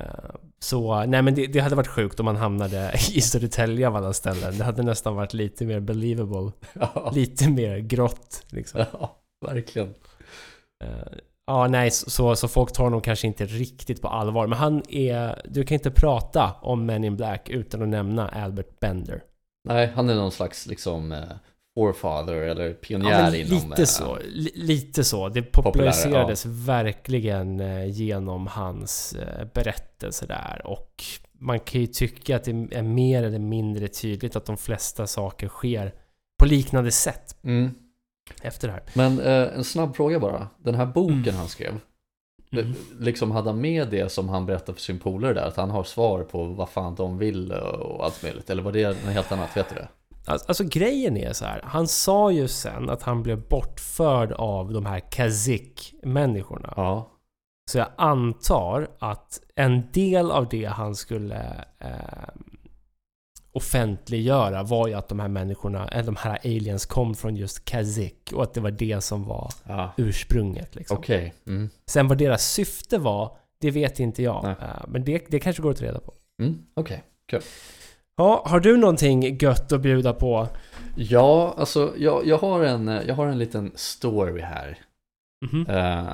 [0.58, 4.12] Så, nej men det, det hade varit sjukt om man hamnade i Södertälje av alla
[4.12, 4.58] ställen.
[4.58, 6.52] Det hade nästan varit lite mer believable.
[6.80, 8.84] Ja, Lite mer grått liksom.
[8.92, 9.94] ja verkligen.
[11.46, 14.46] Ja, nej, så, så folk tar honom kanske inte riktigt på allvar.
[14.46, 15.42] Men han är...
[15.44, 19.22] Du kan inte prata om Men in Black utan att nämna Albert Bender.
[19.68, 21.18] Nej, han är någon slags liksom eh,
[21.76, 23.70] forefather eller Ja, pionjär men inom...
[23.70, 24.18] lite eh, så.
[24.24, 25.28] Li, lite så.
[25.28, 30.62] Det populariserades verkligen eh, genom hans eh, berättelse där.
[30.64, 31.04] Och
[31.38, 35.48] man kan ju tycka att det är mer eller mindre tydligt att de flesta saker
[35.48, 35.94] sker
[36.38, 37.74] på liknande sätt Mm.
[38.42, 38.82] Efter det här.
[38.94, 40.48] Men eh, en snabb fråga bara.
[40.58, 41.34] Den här boken Mm.
[41.36, 41.80] han skrev,
[42.52, 42.74] Mm.
[43.00, 45.46] liksom hade han med det som han berättade för sin polare där?
[45.48, 48.50] Att han har svar på vad fan de vill och allt möjligt?
[48.50, 49.56] Eller var det något helt annat?
[49.56, 49.88] Vet du det?
[50.26, 51.60] Alltså, alltså grejen är så här.
[51.64, 56.72] Han sa ju sen att han blev bortförd av de här Kazik-människorna.
[56.76, 57.10] Ja.
[57.70, 61.90] Så jag antar att en del av det han skulle eh,
[63.56, 68.32] offentliggöra var ju att de här människorna, eller de här aliens kom från just Kazik
[68.34, 69.92] och att det var det som var Ja.
[69.96, 70.96] ursprunget liksom.
[70.98, 71.34] Okej.
[71.46, 71.70] Mm.
[71.86, 74.42] Sen vad deras syfte var, det vet inte jag.
[74.44, 74.54] Nej.
[74.60, 76.14] Eh, men det, det kanske går att reda på.
[76.42, 77.02] Mm, Okej.
[78.16, 80.48] Ja, har du någonting gött att bjuda på?
[80.96, 84.78] Ja, alltså jag, jag, har en, jag har en liten story här.
[85.46, 85.66] Mhm.
[85.66, 86.06] Eh,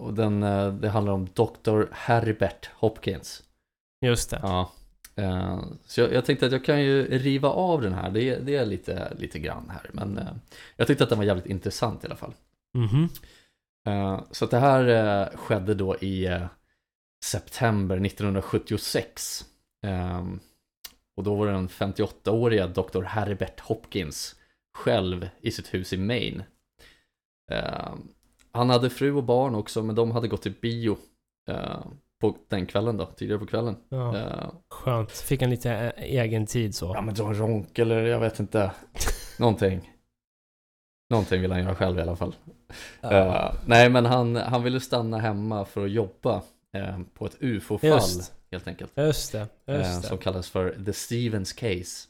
[0.00, 1.82] och den, eh, det handlar om Dr.
[1.92, 3.42] Herbert Hopkins.
[4.06, 4.40] Just det.
[4.42, 4.70] Ja.
[5.20, 8.40] Eh, så jag, jag tänkte att jag kan ju riva av den här, det, är-
[8.40, 9.90] det är lite, lite grann här.
[9.92, 10.32] Men eh,
[10.76, 12.34] jag tyckte att den var jävligt intressant i alla fall.
[12.78, 13.08] Mhm.
[13.86, 16.40] Eh, så det här skedde då i
[17.24, 19.44] september 1976.
[19.86, 20.40] Ehm,
[21.16, 23.02] och då var den 58-åriga Dr.
[23.02, 24.36] Herbert Hopkins
[24.78, 26.42] själv i sitt hus i Maine.
[27.50, 28.08] Ehm,
[28.52, 30.98] han hade fru och barn också, men de hade gått till bio
[31.48, 31.84] eh,
[32.20, 33.76] på den kvällen då, tidigare på kvällen.
[33.88, 35.10] Ja, Eh, skönt.
[35.12, 36.92] Fick en lite ä- egen tid så.
[36.94, 38.72] ja men en ronk eller jag vet inte,
[39.38, 39.90] någonting.
[41.10, 42.34] Någonting vill han göra själv i alla fall.
[43.02, 46.42] Eh, nej men han, han ville stanna hemma för att jobba
[46.76, 48.32] eh, på ett ufo-fall Just.
[48.50, 48.92] helt enkelt.
[48.96, 49.46] Just det.
[49.66, 50.22] Eh, Just som det.
[50.22, 52.08] kallas för The Stevens Case.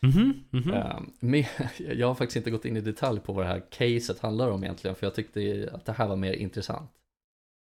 [0.00, 0.44] Mhm.
[0.50, 0.72] Mhm.
[0.74, 1.44] Eh, men,
[1.78, 4.64] jag har faktiskt inte gått in i detalj på vad det här caset handlar om
[4.64, 6.90] egentligen för jag tyckte att det här var mer intressant.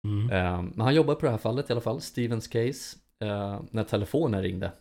[0.04, 0.30] Mm.
[0.30, 3.84] Eh, men han jobbar på det här fallet i alla fall, Stevens Case, eh, när
[3.84, 4.72] telefonen ringde.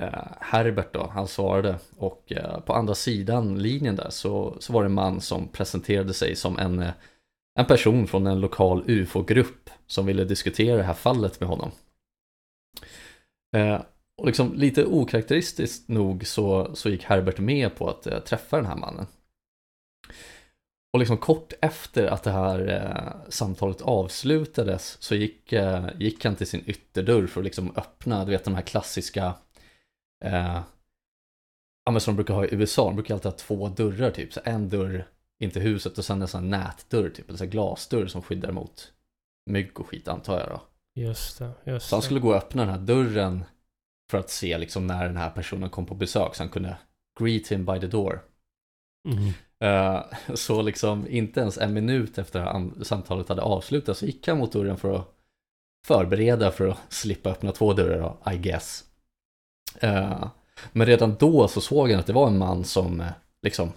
[0.00, 4.82] Eh, Herbert då, han svarade och eh, på andra sidan linjen där så, så var
[4.82, 6.92] det en man som presenterade sig som en, eh,
[7.60, 11.70] en person från en lokal UFO-grupp som ville diskutera det här fallet med honom.
[14.18, 18.76] Och liksom lite okaraktäristiskt nog så, så gick Herbert med på att träffa den här
[18.76, 19.06] mannen.
[20.92, 26.36] Och liksom kort efter att det här eh, samtalet avslutades så gick, eh, gick han
[26.36, 29.34] till sin ytterdörr för att liksom öppna, du vet de här klassiska
[30.24, 30.60] eh,
[31.84, 34.32] Ja men som de brukar ha i USA, de brukar alltid ha två dörrar typ,
[34.32, 35.06] så en dörr
[35.38, 38.22] in till huset och sen en sån här nätdörr typ, eller så här glasdörr som
[38.22, 38.92] skyddar mot
[39.46, 40.62] mygg och skit antar jag då.
[40.94, 41.52] Just det.
[41.64, 43.44] Just Så han skulle gå och öppna den här dörren
[44.10, 46.76] för att se liksom när den här personen kom på besök så han kunde
[47.20, 48.24] greet him by the door.
[49.08, 49.32] Mhm.
[49.62, 54.52] Eh, Så liksom inte ens en minut efter samtalet hade avslutats så gick han mot
[54.52, 55.14] dörren för att
[55.86, 58.84] förbereda för att slippa öppna två dörrar då, I guess.
[59.80, 60.28] Eh,
[60.72, 63.72] Men redan då så såg han att det var en man som eh, liksom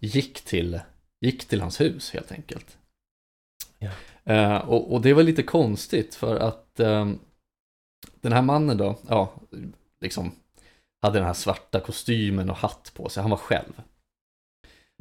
[0.00, 0.80] gick till,
[1.20, 2.78] gick till hans hus helt enkelt.
[3.78, 4.60] Ja.
[4.60, 7.18] Och, och det var lite konstigt för att ehm,
[8.20, 9.32] den här mannen då, ja,
[10.00, 10.32] liksom
[11.02, 13.82] hade den här svarta kostymen och hatt på sig, han var själv.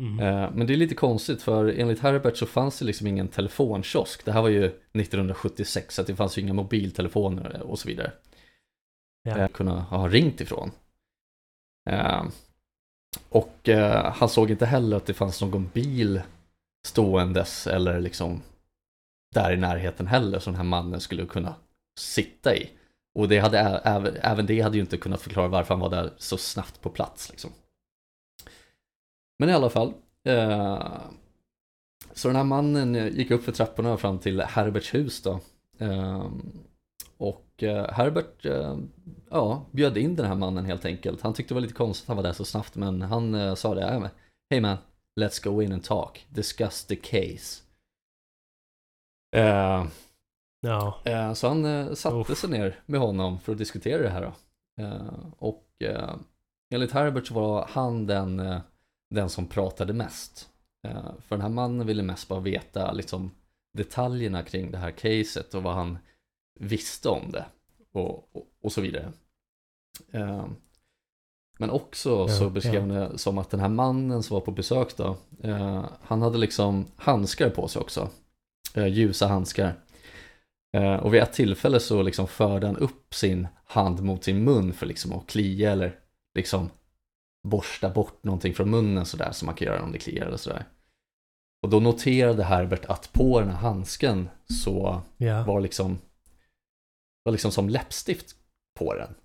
[0.01, 0.19] Mhm.
[0.19, 4.25] Eh, Men det är lite konstigt för enligt Herbert så fanns det liksom ingen telefonkiosk.
[4.25, 8.11] Det här var ju 1976 så att det fanns ju inga mobiltelefoner och så vidare.
[9.23, 9.37] Ja.
[9.37, 10.71] Eh, Kunna ha ringt ifrån.
[11.89, 12.23] Eh,
[13.29, 13.69] Och
[14.13, 16.21] han såg inte heller att det fanns någon bil
[16.87, 18.41] ståendes eller liksom
[19.35, 21.55] där i närheten heller som den här mannen skulle kunna
[21.99, 22.69] sitta i.
[23.19, 26.37] Och det hade, även det hade ju inte kunnat förklara varför han var där så
[26.37, 27.51] snabbt på plats liksom.
[29.39, 29.93] Men i alla fall.
[30.27, 30.87] Eh,
[32.13, 35.39] så den här mannen gick upp för trapporna fram till Herberts hus då.
[35.77, 36.27] Eh,
[37.17, 37.45] och
[37.89, 38.77] Herbert eh,
[39.29, 41.21] ja, bjöd in den här mannen helt enkelt.
[41.21, 43.55] Han tyckte det var lite konstigt att han var där så snabbt men han eh,
[43.55, 43.81] sa det.
[43.81, 44.09] "Ja, men,
[44.49, 44.77] Hey man,
[45.19, 46.25] let's go in and talk.
[46.29, 47.61] Discuss the case.
[49.35, 49.85] Eh,
[50.65, 50.99] Ja.
[51.05, 52.37] Eh, Så han eh, satte Uff.
[52.37, 54.33] sig ner med honom för att diskutera det här då.
[55.37, 55.65] Och
[56.73, 58.39] enligt Herbert så var han den,
[59.13, 60.49] den som pratade mest.
[60.87, 63.31] Eh, För den här mannen ville mest bara veta liksom
[63.73, 65.97] detaljerna kring det här caset och vad han
[66.59, 67.45] visste om det
[67.93, 69.13] och, och, och så vidare.
[70.11, 70.45] Eh,
[71.59, 74.97] Men också så beskrev han det som att den här mannen som var på besök
[74.97, 78.09] då, eh, han hade liksom handskar på sig också.
[78.75, 79.73] Ljusa handskar.
[81.01, 84.85] Och vid ett tillfälle så liksom förde han upp sin hand mot sin mun för
[84.85, 85.99] liksom att klia eller
[86.35, 86.69] liksom
[87.43, 90.65] borsta bort någonting från munnen sådär som man kan göra om det kliar eller sådär.
[91.63, 94.29] Och då noterade Herbert att på den här handsken
[94.63, 95.43] så Ja.
[95.43, 95.99] var liksom
[97.23, 98.35] var liksom som läppstift
[98.79, 99.15] på den.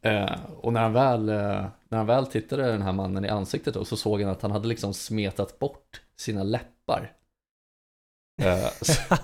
[0.00, 3.74] Eh, och när han, väl, eh, när han väl tittade den här mannen i ansiktet
[3.74, 7.12] då, så såg han att han hade liksom smetat bort sina läppar.
[8.42, 9.14] Eh, så,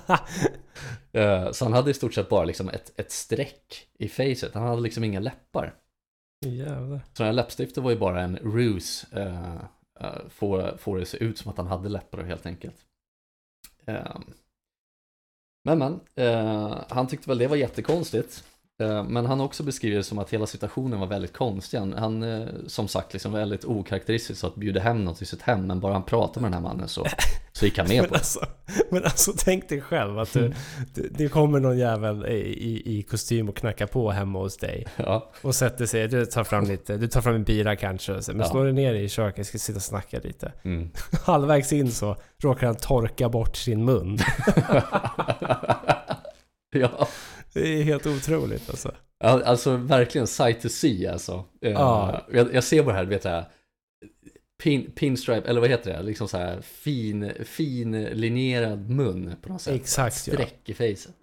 [1.18, 4.66] eh, så han hade i stort sett bara liksom ett, ett streck i facet, han
[4.66, 5.74] hade liksom inga läppar.
[6.46, 7.00] Jävlar.
[7.12, 9.54] Så det här läppstiftet var ju bara en ruse eh,
[10.00, 12.76] eh, få, det se ut som att han hade läppar helt enkelt.
[13.86, 14.18] Eh,
[15.64, 18.44] men men, eh, han tyckte väl det var jättekonstigt.
[18.80, 21.78] Eh, men han har också beskrivit det som att hela situationen var väldigt konstig.
[21.78, 23.64] Han, han eh, som sagt liksom väldigt
[24.38, 26.70] så att bjuda hem något i sitt hem men bara han pratade med den här
[26.70, 27.06] mannen så,
[27.52, 28.18] Så gick han med Men på det.
[28.18, 28.40] alltså,
[28.90, 30.52] men alltså tänk dig själv att du,
[30.94, 34.86] du, det kommer någon jävel i, i, i kostym och knackar på hemma hos dig.
[34.96, 38.38] Ja, Och sätter sig, du tar fram lite, du tar fram en bira kanske men
[38.38, 38.44] Ja.
[38.50, 40.52] slår dig ner i köket, ska sitta och snacka lite.
[40.62, 40.90] mm.
[41.26, 44.18] Halvvägs in så råkar han torka bort sin mun.
[46.72, 47.08] ja.
[47.52, 48.94] Det är helt otroligt alltså.
[49.18, 51.44] Ja, alltså verkligen sight to see alltså.
[51.62, 52.20] Eh, Ja.
[52.32, 53.44] jag, jag ser det här, vet jag,
[54.62, 56.02] pin, pinstripe, eller vad heter det?
[56.02, 59.74] Liksom så här fin, fin linjerad mun på något sätt.
[59.74, 60.34] Exakt ja.
[60.34, 61.14] Streck i facet.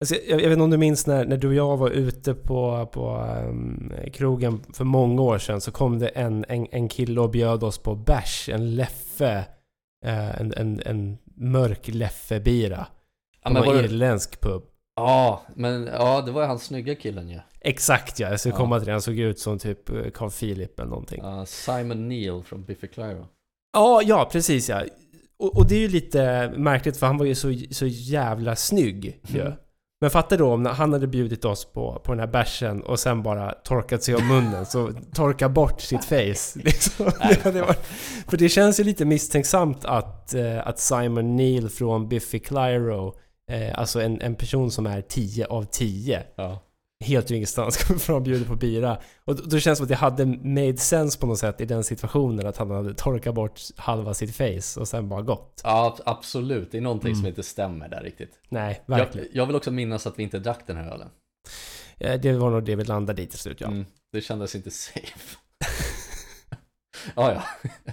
[0.00, 2.34] Alltså, jag, jag vet inte om du minns när, när du och jag var ute
[2.34, 3.16] på, på
[3.48, 7.64] um, krogen för många år sedan så kom det en, en, en kille och bjöd
[7.64, 9.44] oss på bärs, en Leffe,
[10.04, 12.86] eh, en, en, en mörk Leffe-bira.
[13.44, 14.62] Ja, det, irländsk pub.
[14.96, 17.40] Ja, men ja, det var ju han snygga killen ju.
[17.60, 18.56] Exakt ja, jag ska Ja.
[18.56, 18.92] komma till det.
[18.92, 21.20] Han såg ut som typ eh, Carl Philip eller någonting.
[21.22, 23.26] Ja, Ja, Simon Neil från Biffy Clyro.
[24.04, 24.82] ja, precis ja.
[25.36, 29.20] Och, och det är ju lite märkligt för han var ju så, så jävla snygg
[29.26, 29.40] ju.
[29.40, 29.52] Mm.
[30.00, 33.22] Men fatta då om han hade bjudit oss på, på den här bärsen och sen
[33.22, 36.58] bara torkat sig om munnen, så torka bort sitt face.
[36.58, 37.10] Liksom.
[37.52, 37.86] Det varit,
[38.28, 43.14] för det känns ju lite misstänksamt att, eh, att Simon Neil från Biffy Clyro,
[43.50, 46.58] eh, alltså en, en person som är 10 av 10, Ja.
[47.04, 48.98] helt ur ingenstans kommer fram och bjuder på bira.
[49.24, 51.64] Och då, då känns det som att det hade made sense på något sätt i
[51.64, 55.60] den situationen att han hade torkat bort halva sitt face och sen bara gått.
[55.64, 56.72] ja, absolut.
[56.72, 57.20] Det är någonting Mm.
[57.20, 58.38] som inte stämmer där riktigt.
[58.48, 59.28] Nej, Jag, verkligen.
[59.32, 61.08] jag vill också minnas att vi inte drack den här ölen.
[61.98, 63.66] Eh, Det var nog det vi landade i till slut ja.
[63.66, 65.36] Mm, det kändes inte safe.
[67.16, 67.42] ja, ja.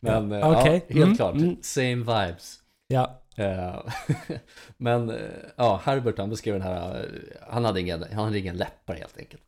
[0.00, 0.72] Men Ja, ja, okej.
[0.88, 1.34] helt Mm, klart.
[1.34, 1.56] mm.
[1.62, 2.58] Same vibes.
[2.88, 3.22] Ja.
[3.36, 3.80] Eh,
[4.76, 5.16] Men eh,
[5.56, 7.04] ja, Herbert han beskrev den här, eh,
[7.48, 9.42] han hade ingen, han hade ingen läppar helt enkelt.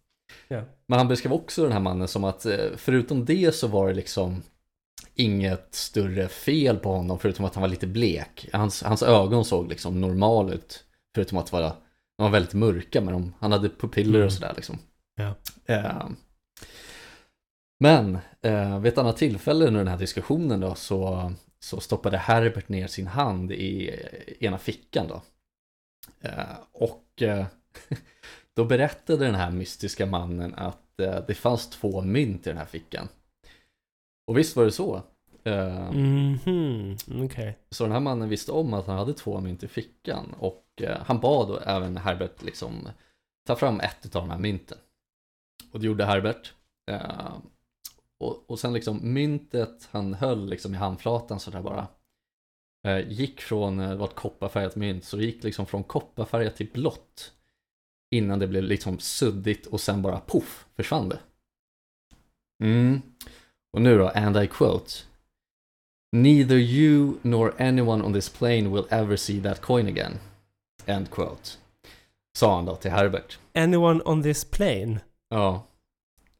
[0.49, 0.63] Ja.
[0.87, 2.47] Men han beskrev också den här mannen som att
[2.77, 4.43] förutom det så var det liksom
[5.15, 8.49] inget större fel på honom förutom att han var lite blek.
[8.53, 11.69] Hans, hans ögon såg liksom normal ut förutom att vara,
[12.17, 14.27] de var väldigt mörka men de, han hade pupiller Mm.
[14.27, 14.79] och sådär liksom.
[15.17, 15.35] Ja.
[15.75, 16.09] Eh,
[17.81, 22.69] men eh, vid ett annat tillfälle under den här diskussionen då så, så stoppade Herbert
[22.69, 23.95] ner sin hand i
[24.41, 25.23] ena fickan då.
[26.21, 27.47] Eh, och eh,
[28.55, 32.65] då berättade den här mystiska mannen att eh, det fanns två mynt i den här
[32.65, 33.09] fickan.
[34.27, 35.03] Och visst var det så.
[35.45, 37.59] Eh, Mhm, okej.
[37.71, 40.65] så den här mannen visste om att han hade två mynt i fickan och
[41.01, 42.89] han bad då även Herbert liksom
[43.47, 44.79] ta fram ett av de här mynten.
[45.73, 46.55] Och det gjorde Herbert.
[48.21, 51.87] Och, och sen liksom myntet han höll liksom i handflatan sådär bara.
[52.87, 56.57] Eh, gick från, eh, det var ett kopparfärgat mynt, så det gick liksom från kopparfärgat
[56.57, 57.33] till blått.
[58.11, 61.19] Innan det blev liksom suddigt och sen bara poff försvann det.
[62.65, 63.03] Mm.
[63.73, 64.93] Och nu då, and I quote.
[66.13, 70.19] Neither you nor anyone on this plane will ever see that coin again.
[70.87, 71.51] End quote.
[72.37, 73.39] Sa han då till Herbert.
[73.55, 75.01] Anyone on this plane?
[75.29, 75.67] Ja.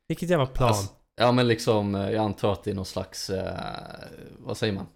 [0.09, 0.69] Vilket jävla plan.
[0.69, 3.61] Alltså, ja men liksom, eh, jag antar att det är någon slags, eh,
[4.39, 4.87] vad säger man?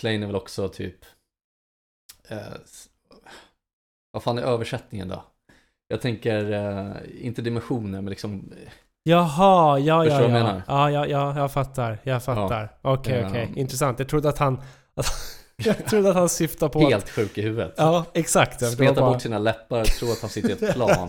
[0.00, 1.04] Plane är väl också typ,
[2.28, 2.38] eh,
[4.10, 5.24] vad fan är översättningen då?
[5.88, 8.72] Jag tänker, eh, inte dimensioner men liksom, eh,
[9.08, 10.62] Jaha, ja, Förstår ja, ja.
[10.66, 11.98] Ja, ja, ja, jag fattar.
[12.02, 12.78] Jag fattar.
[12.82, 13.28] Okej, Ja.
[13.28, 13.52] okej.
[13.56, 13.98] Intressant.
[13.98, 14.62] Jag trodde att han...
[14.94, 15.06] Att,
[15.64, 16.80] jag trodde att han syftade på...
[16.80, 17.74] helt sjuk i huvudet.
[17.76, 18.58] Ja, exakt.
[18.58, 21.08] Det var Smetar bara- bort sina läppar, tror att han sitter i ett plan,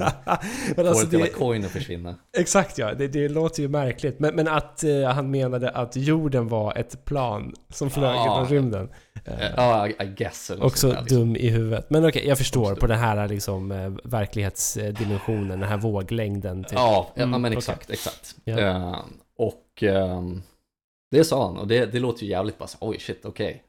[0.75, 2.15] Men alltså får det, coin att försvinna.
[2.37, 4.19] exakt ja, det, det låter ju märkligt.
[4.19, 8.23] Men, men att eh, han menade att jorden var ett plan som flög Ja.
[8.23, 8.89] genom rymden.
[9.25, 10.51] Eh, Eh, Ja, I, guess.
[10.61, 11.17] Också där, liksom.
[11.19, 11.89] dum i huvudet.
[11.89, 12.75] Men okej, jag förstår.
[12.75, 16.63] På den här liksom, eh, verklighetsdimensionen, den här våglängden.
[16.63, 16.73] Typ.
[16.73, 17.57] Ja, ja Mm, men okej.
[17.57, 18.35] exakt, exakt.
[18.43, 18.59] Ja.
[18.59, 18.95] Eh,
[19.37, 20.41] och ehm,
[21.11, 23.63] det sa han och det, det låter ju jävligt bara så, oj shit, okej,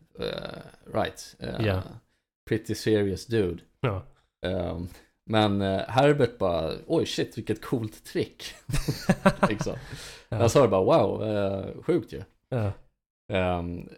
[0.95, 1.37] right.
[1.39, 1.83] Eh, Ja.
[2.49, 3.63] Pretty serious dude.
[3.81, 4.03] Ja.
[4.47, 4.89] Ehm,
[5.31, 8.45] men eh, Herbert bara, oj shit, vilket coolt trick.
[9.49, 9.75] liksom.
[10.29, 10.37] Ja.
[10.37, 12.23] Han sa det bara, wow, uh, sjukt ju.
[12.49, 12.73] Ja.
[13.33, 13.89] Ehm,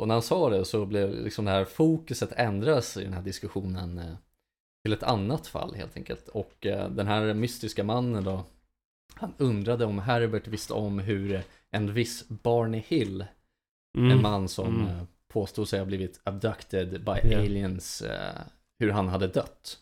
[0.00, 3.22] och när han sa det så blev liksom det här fokuset ändras i den här
[3.22, 4.14] diskussionen eh,
[4.84, 6.28] till ett annat fall helt enkelt.
[6.28, 8.44] Och eh, den här mystiska mannen då,
[9.14, 13.24] han undrade om Herbert visste om hur en viss Barney Hill,
[13.98, 14.10] Mm.
[14.10, 15.06] en man som Mm.
[15.32, 17.38] Påstod sig ha blivit abducted by Ja.
[17.38, 18.40] aliens, eh,
[18.78, 19.78] hur han hade dött.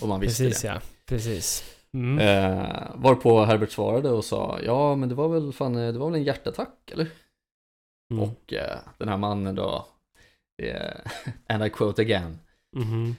[0.00, 0.68] Om man visste Precis det.
[0.68, 1.64] ja, precis.
[1.94, 2.18] Mm.
[2.18, 6.10] Eh, varpå Herbert svarade och sa, ja men det var väl fan, eh, det var
[6.10, 7.06] väl en hjärtattack eller?
[8.14, 8.22] Mm.
[8.22, 9.86] Och eh, den här mannen då,
[11.48, 12.38] and I quote again,
[12.76, 13.16] Mhm.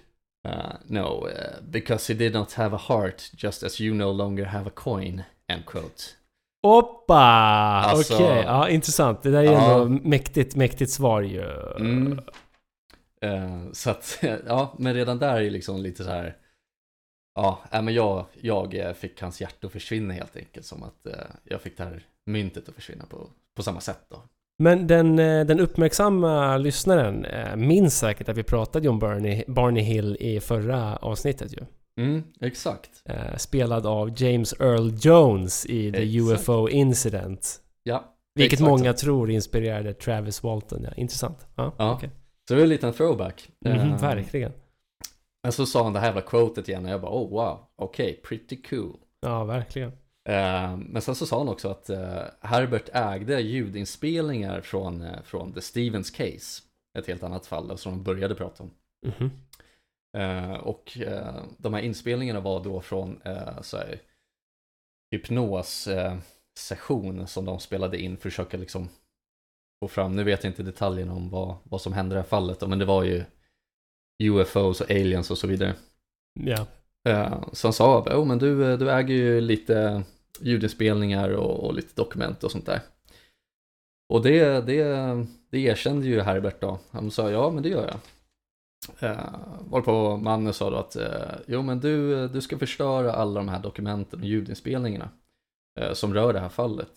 [0.48, 4.46] uh, no, uh, because he did not have a heart just as you no longer
[4.46, 6.04] have a coin, end quote.
[6.66, 7.16] Oppa!
[7.86, 9.24] Alltså- Okej, ja intressant.
[9.24, 9.74] Det där är ju Ja.
[9.84, 11.44] ändå mäktigt, mäktigt svar ju.
[11.80, 12.20] Mm.
[13.22, 16.36] Eh, så att, ja, men redan där är ju liksom lite så här.
[17.36, 20.66] Ja, men jag, jag eh, fick hans hjärta att försvinna helt enkelt.
[20.66, 21.14] Som att eh,
[21.44, 24.18] jag fick det här myntet att försvinna på, på samma sätt då.
[24.64, 27.26] Men den, den uppmärksamma lyssnaren
[27.68, 31.60] minns säkert att vi pratade om Barney, Barney Hill i förra avsnittet ju.
[32.00, 33.02] Mm, exakt.
[33.06, 36.40] Eh, spelad av James Earl Jones i The Exakt.
[36.42, 37.62] UFO Incident.
[37.84, 40.84] Ja, Vilket exakt många tror inspirerade Travis Walton.
[40.84, 41.48] Ja, intressant.
[41.56, 41.94] Ja, Ja.
[41.94, 42.10] okej.
[42.48, 43.50] Så det är en liten throwback.
[43.66, 44.52] Mhm, Eh, verkligen.
[45.44, 48.20] Men så sa han det här jävla quotet igen och jag bara oh wow, okej,
[48.28, 48.98] pretty cool.
[49.22, 49.92] Ja, verkligen.
[50.30, 51.90] Eh, men sen så sa han också att
[52.42, 56.62] Herbert ägde ljudinspelningar från, från The Stevens Case.
[56.98, 58.72] Ett helt annat fall som de började prata om.
[59.08, 59.32] Mhm.
[60.16, 64.00] Eh, och eh, de här inspelningarna var då från eh, så här,
[65.12, 65.88] hypnos
[66.60, 68.90] session som de spelade in för att försöka liksom
[69.84, 72.28] få fram, nu vet jag inte detaljerna om vad, vad som hände i det här
[72.28, 73.24] fallet men det var ju
[74.24, 75.76] UFOs och aliens och så vidare.
[76.40, 76.66] Ja.
[77.10, 80.04] Eh, så han sa, oh, men du, eh, du äger ju lite
[80.40, 82.82] ljudinspelningar och, och lite dokument och sånt där.
[84.14, 84.84] Och det, det,
[85.50, 86.80] det erkände ju Herbert då.
[86.92, 88.00] Han sa, ja men det gör jag.
[89.00, 93.50] Eh, varpå mannen sa då att, eh, jo men du, du ska förstöra alla de
[93.50, 95.10] här dokumenten och ljudinspelningarna
[95.80, 96.92] eh, som rör det här fallet.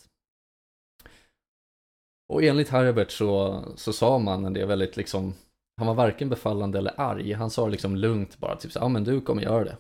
[2.29, 5.35] Och enligt Herbert så, så sa mannen det väldigt liksom,
[5.77, 7.33] han var varken befallande eller arg.
[7.33, 9.77] Han sa liksom lugnt bara, typ så, ja men du kommer göra det.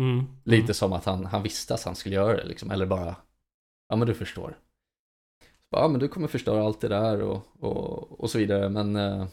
[0.00, 0.26] Mm.
[0.44, 3.16] Lite som att han, han visste att han skulle göra det liksom, eller bara,
[3.88, 4.58] ja men du förstår.
[5.40, 8.96] Så ja men du kommer förstöra allt det där och, och, och så vidare, men
[8.96, 9.26] eh,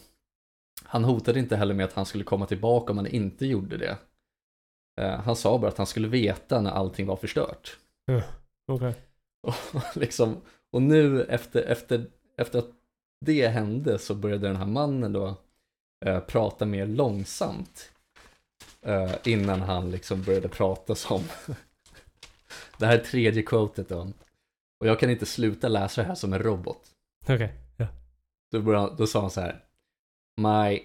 [0.84, 3.98] han hotade inte heller med att han skulle komma tillbaka om han inte gjorde det.
[5.02, 7.78] Eh, han sa bara att han skulle veta när allting var förstört.
[8.68, 8.94] Okej.
[9.48, 12.06] Och, liksom, och nu efter, efter,
[12.38, 12.70] efter att
[13.26, 15.36] det hände så började den här mannen då
[16.06, 17.92] eh, prata mer långsamt.
[18.82, 21.24] Eh, innan han liksom började prata som
[22.78, 24.12] Det här är tredje quotet då.
[24.80, 26.82] Och jag kan inte sluta läsa det här som en robot.
[27.24, 27.54] Okej.
[27.78, 27.88] Ja.
[28.52, 29.64] Då, började, han- då sa han så här.
[30.38, 30.82] My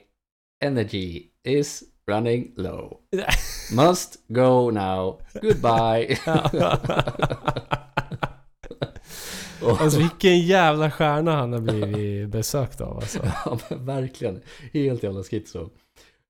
[0.61, 3.01] energy is running low.
[3.72, 5.20] Must go now.
[5.42, 6.18] Goodbye.
[9.62, 13.18] Alltså vilken jävla stjärna han har blivit besökt av alltså.
[13.44, 14.42] Ja, verkligen.
[14.72, 15.70] Helt jävla schizo.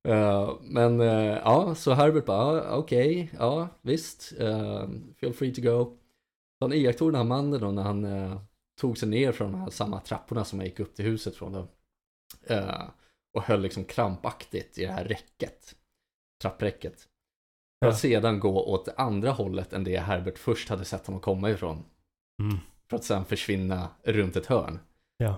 [0.09, 4.89] Uh, men uh, ja, så Herbert bara, ja, okej, ja visst, uh,
[5.21, 5.85] feel free to go.
[6.59, 8.07] Så han iakttog den här mannen då när han
[8.81, 11.53] tog sig ner från de här samma trapporna som jag gick upp till huset från
[11.53, 11.69] då.
[13.35, 15.75] Och höll liksom krampaktigt i det här räcket,
[16.43, 17.01] trappräcket.
[17.81, 17.89] För Ja.
[17.89, 21.51] att sedan gå åt det andra hållet än det Herbert först hade sett honom komma
[21.51, 21.85] ifrån.
[22.43, 22.59] Mm.
[22.91, 24.79] För att sen försvinna runt ett hörn.
[25.17, 25.37] Ja.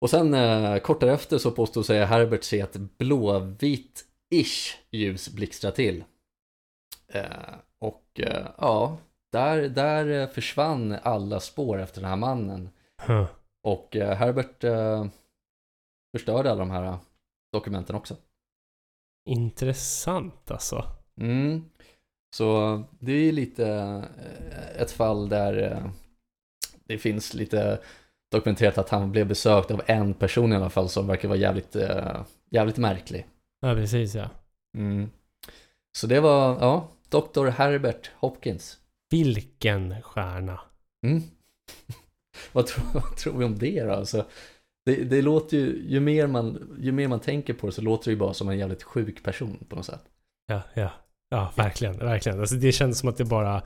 [0.00, 6.04] Och sen eh, kort därefter så påstod sig Herbert se ett blåvitt-ish ljus blixtra till.
[7.12, 8.98] Eh, och eh, ja,
[9.32, 12.70] där, där försvann alla spår efter den här mannen.
[13.06, 13.26] Huh.
[13.62, 15.06] Och eh, Herbert eh,
[16.18, 16.98] förstörde alla de här eh,
[17.52, 18.16] dokumenten också.
[19.28, 20.84] Intressant alltså.
[21.20, 21.64] Mm.
[22.36, 23.68] Så det är lite
[24.50, 25.90] eh, ett fall där eh,
[26.84, 27.80] det finns lite
[28.30, 31.76] dokumenterat att han blev besökt av en person i alla fall som verkar vara jävligt,
[32.50, 33.26] jävligt märklig.
[33.60, 34.30] Ja, precis ja.
[34.76, 35.10] Mm.
[35.92, 37.46] Så det var, ja, Dr.
[37.46, 38.78] Herbert Hopkins.
[39.10, 40.60] Vilken stjärna.
[41.06, 41.22] Mm.
[42.52, 43.92] vad, tror, vad tror vi om det då?
[43.92, 44.26] Alltså,
[44.88, 48.04] det, det låter ju, ju mer, man, ju mer man tänker på det så låter
[48.04, 50.02] det ju bara som en jävligt sjuk person på något sätt.
[50.46, 50.90] Ja, ja.
[51.30, 51.98] Ja, verkligen.
[51.98, 52.40] Verkligen.
[52.40, 53.62] Alltså det känns som att det bara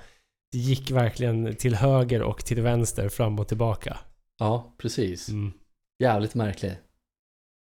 [0.53, 3.99] det gick verkligen till höger och till vänster, fram och tillbaka.
[4.39, 5.29] Ja, precis.
[5.29, 5.53] Mm.
[5.99, 6.73] Jävligt märklig.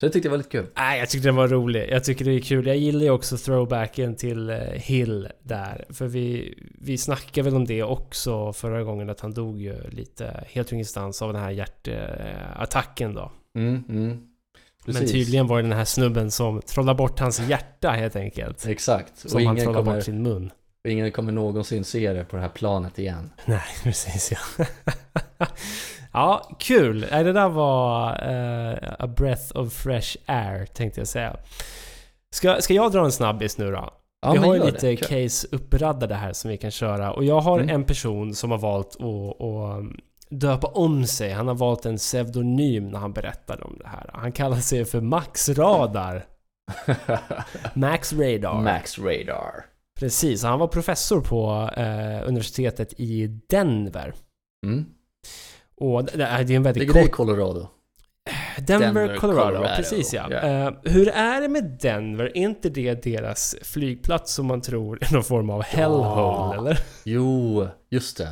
[0.01, 0.67] Så det tyckte jag var lite kul.
[0.77, 1.89] Nej, jag tyckte den var rolig.
[1.91, 2.67] Jag tycker det är kul.
[2.67, 5.85] Jag gillar ju också throwbacken till eh, Hill där.
[5.91, 10.45] För vi, vi snackade väl om det också förra gången att han dog ju lite
[10.47, 13.33] helt ur ingenstans av den här hjärtattacken då.
[13.59, 14.27] Mm, mm.
[14.87, 18.67] Men tydligen var det den här snubben som trollade bort hans hjärta helt enkelt.
[18.67, 19.25] Exakt.
[19.25, 20.51] Och Som han ingen trollade kommer, bort sin mun.
[20.85, 23.31] och ingen kommer någonsin se det på det här planet igen.
[23.45, 24.65] Nej, precis ja.
[26.13, 27.01] ja, kul.
[27.01, 31.37] Det där var eh, a breath of fresh air tänkte jag säga.
[32.35, 33.91] Ska, ska jag dra en snabbis nu då?
[34.23, 34.97] Ja, vi har ju lite det.
[34.97, 37.13] Case uppraddade här som vi kan köra.
[37.13, 37.75] Och jag har Mm.
[37.75, 39.85] en person som har valt att, att
[40.31, 41.31] döpa om sig.
[41.31, 44.11] Han har valt en pseudonym när han berättar om det här.
[44.13, 46.27] Han kallar sig för Max Radar.
[47.75, 48.63] Max Radar.
[48.63, 49.65] Max Radar.
[49.99, 54.15] Precis, han var professor på eh, universitetet i Denver.
[54.67, 54.85] Mm.
[55.77, 57.69] Och det, det är en väldigt Ligger det i Colorado?
[58.67, 59.57] Denver, Denver, Colorado.
[59.57, 60.27] Colorado, Precis ja.
[60.31, 60.39] ja.
[60.39, 62.25] Eh, hur är det med Denver?
[62.25, 66.79] Är inte det deras flygplats som man tror är någon form av hellhole, eller?
[67.05, 68.29] Jo, just det.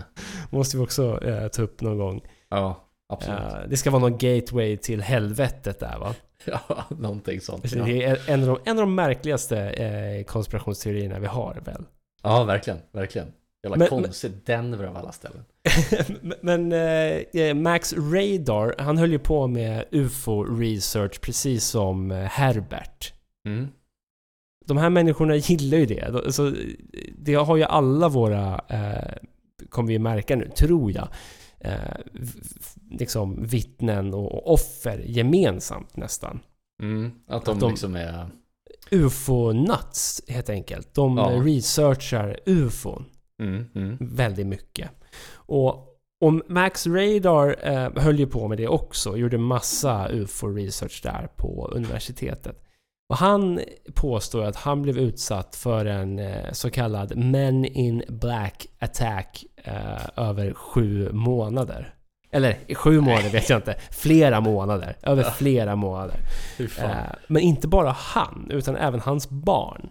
[0.50, 2.20] Måste vi också eh, ta upp någon gång.
[2.48, 3.40] Ja, absolut.
[3.40, 6.14] Eh, det ska vara någon gateway till helvetet där va?
[6.44, 7.72] Ja, någonting sånt.
[7.72, 7.84] Ja.
[7.84, 11.84] Det är en av de, en av de märkligaste eh, konspirationsteorierna vi har väl?
[12.22, 13.32] ja, verkligen, verkligen.
[13.70, 15.44] Jävla Men- konstigt, Denver av alla ställen.
[16.42, 23.12] Men eh, Max Radar, han höll ju på med UFO-research precis som eh, Herbert.
[23.46, 23.68] Mm.
[24.66, 26.08] De här människorna gillar ju det.
[26.12, 26.54] De- Så
[27.18, 29.14] det har ju alla våra, eh,
[29.68, 31.08] kommer vi märka nu, tror jag,
[31.60, 31.72] eh,
[32.90, 36.40] liksom vittnen och offer gemensamt nästan.
[36.82, 37.10] Mm.
[37.28, 38.26] Att de, Att de- liksom är...
[38.90, 40.94] UFO-nuts helt enkelt.
[40.94, 41.24] De Ja.
[41.44, 43.04] researchar UFOn.
[43.42, 43.96] Mm, mm.
[44.00, 44.90] väldigt mycket.
[45.34, 45.74] Och,
[46.20, 51.68] och Max Radar eh, höll ju på med det också, gjorde massa UFO-research där på
[51.72, 52.64] universitetet.
[53.08, 53.60] Och han
[53.94, 60.08] påstår att han blev utsatt för en eh, så kallad Men in Black attack eh,
[60.16, 61.94] över sju månader.
[62.30, 64.96] Eller sju månader vet jag inte, flera månader.
[65.02, 66.20] Över flera månader.
[66.58, 69.90] Eh, men inte bara han, utan även hans barn.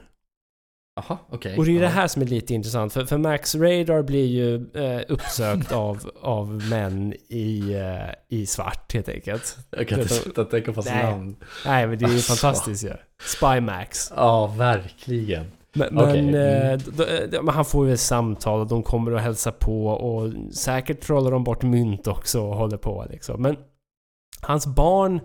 [1.07, 1.57] Jaha, okej.
[1.57, 1.89] Och det är det Ja.
[1.89, 6.47] här som är lite intressant, för, för Max Radar blir ju eh, uppsökt av, av
[6.69, 9.57] män i, eh, i svart helt enkelt.
[9.69, 11.35] Jag kan inte sluta tänka på hans namn.
[11.65, 12.33] Nej men det är ju Alltså.
[12.35, 12.93] fantastiskt ju.
[13.23, 14.11] Spy Max.
[14.15, 15.45] Ja, verkligen.
[15.73, 16.35] Men, men, Okej, mm.
[16.35, 19.87] eh, d- d- men han får ju ett samtal och de kommer och hälsa på
[19.87, 23.41] och säkert trollar de bort mynt också och håller på liksom.
[23.41, 23.55] Men
[24.41, 25.19] hans barn,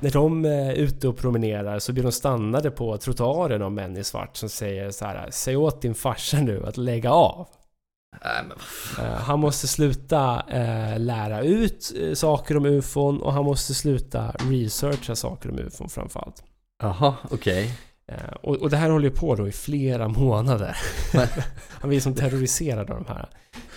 [0.00, 4.04] när de är ute och promenerar så blir de stannade på trottoaren av män i
[4.04, 7.48] svart som säger så här: Säg åt din farsa nu att lägga av.
[8.98, 14.30] Eh, Han måste sluta eh, lära ut eh, saker om ufon och han måste sluta
[14.30, 16.42] researcha saker om ufon framförallt.
[16.82, 17.64] Jaha, okej.
[17.64, 17.70] Eh,
[18.42, 20.76] och, och det här håller ju på då i flera månader.
[21.80, 23.28] Han blir som terroriserad av de här.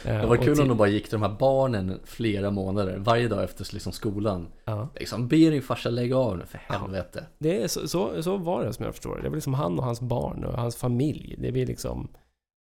[0.06, 2.98] Eh, Det var och kul om de bara gick till de här barnen flera månader,
[2.98, 4.48] varje dag efter liksom skolan.
[4.66, 4.90] Ja.
[5.00, 6.78] Liksom, be din farsa lägga av nu för Ja.
[6.78, 7.24] helvete.
[7.40, 9.22] Det är så, så, så var det som jag förstår det.
[9.22, 11.36] Det var liksom han och hans barn och hans familj.
[11.40, 12.08] Det blir liksom...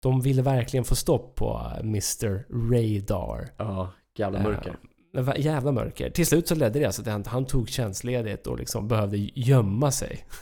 [0.02, 3.48] De ville verkligen få stopp på eh, Mr Radar.
[3.56, 4.76] Ja, jävla Eh, mörker.
[5.12, 6.10] Va- Jävla mörker.
[6.10, 9.16] Till slut så ledde det alltså till att han, han tog tjänstledigt och liksom behövde
[9.34, 10.24] gömma sig.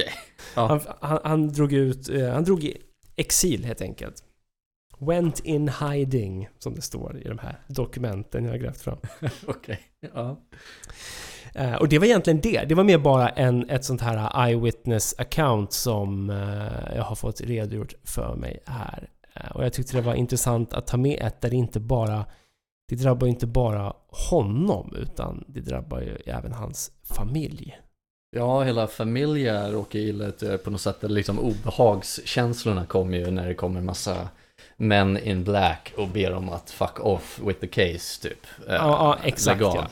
[0.00, 0.12] Okej.
[0.54, 0.66] Ja.
[0.66, 2.76] Han, han, han drog ut, eh, han drog i
[3.16, 4.24] exil helt enkelt.
[4.98, 8.98] Went in hiding, som det står i de här dokumenten jag har grävt fram.
[9.46, 9.80] Okej.
[10.14, 10.40] Ja.
[11.54, 12.64] Eh, och det var egentligen det.
[12.68, 17.40] Det var mer bara en, ett sånt här eyewitness account som eh, jag har fått
[17.40, 19.08] redogjort för mig här.
[19.34, 22.26] Eh, och jag tyckte det var intressant att ta med ett där det inte bara
[22.88, 23.92] det drabbar ju inte bara
[24.30, 27.78] honom utan det drabbar ju även hans familj.
[28.30, 30.96] Ja, hela familjen råkar illa ut på något sätt.
[31.02, 34.28] Liksom obehagskänslorna kommer ju när det kommer massa
[34.76, 38.46] män in black och ber om att fuck off with the case typ.
[38.68, 39.86] Eh, Ja, ja exakt ja.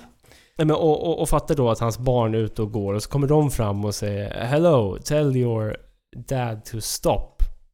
[0.56, 3.02] Nej, men, och, och, och fatta då att hans barn är ute och går och
[3.02, 5.76] så kommer de fram och säger Hello, tell your
[6.16, 7.28] dad to stop.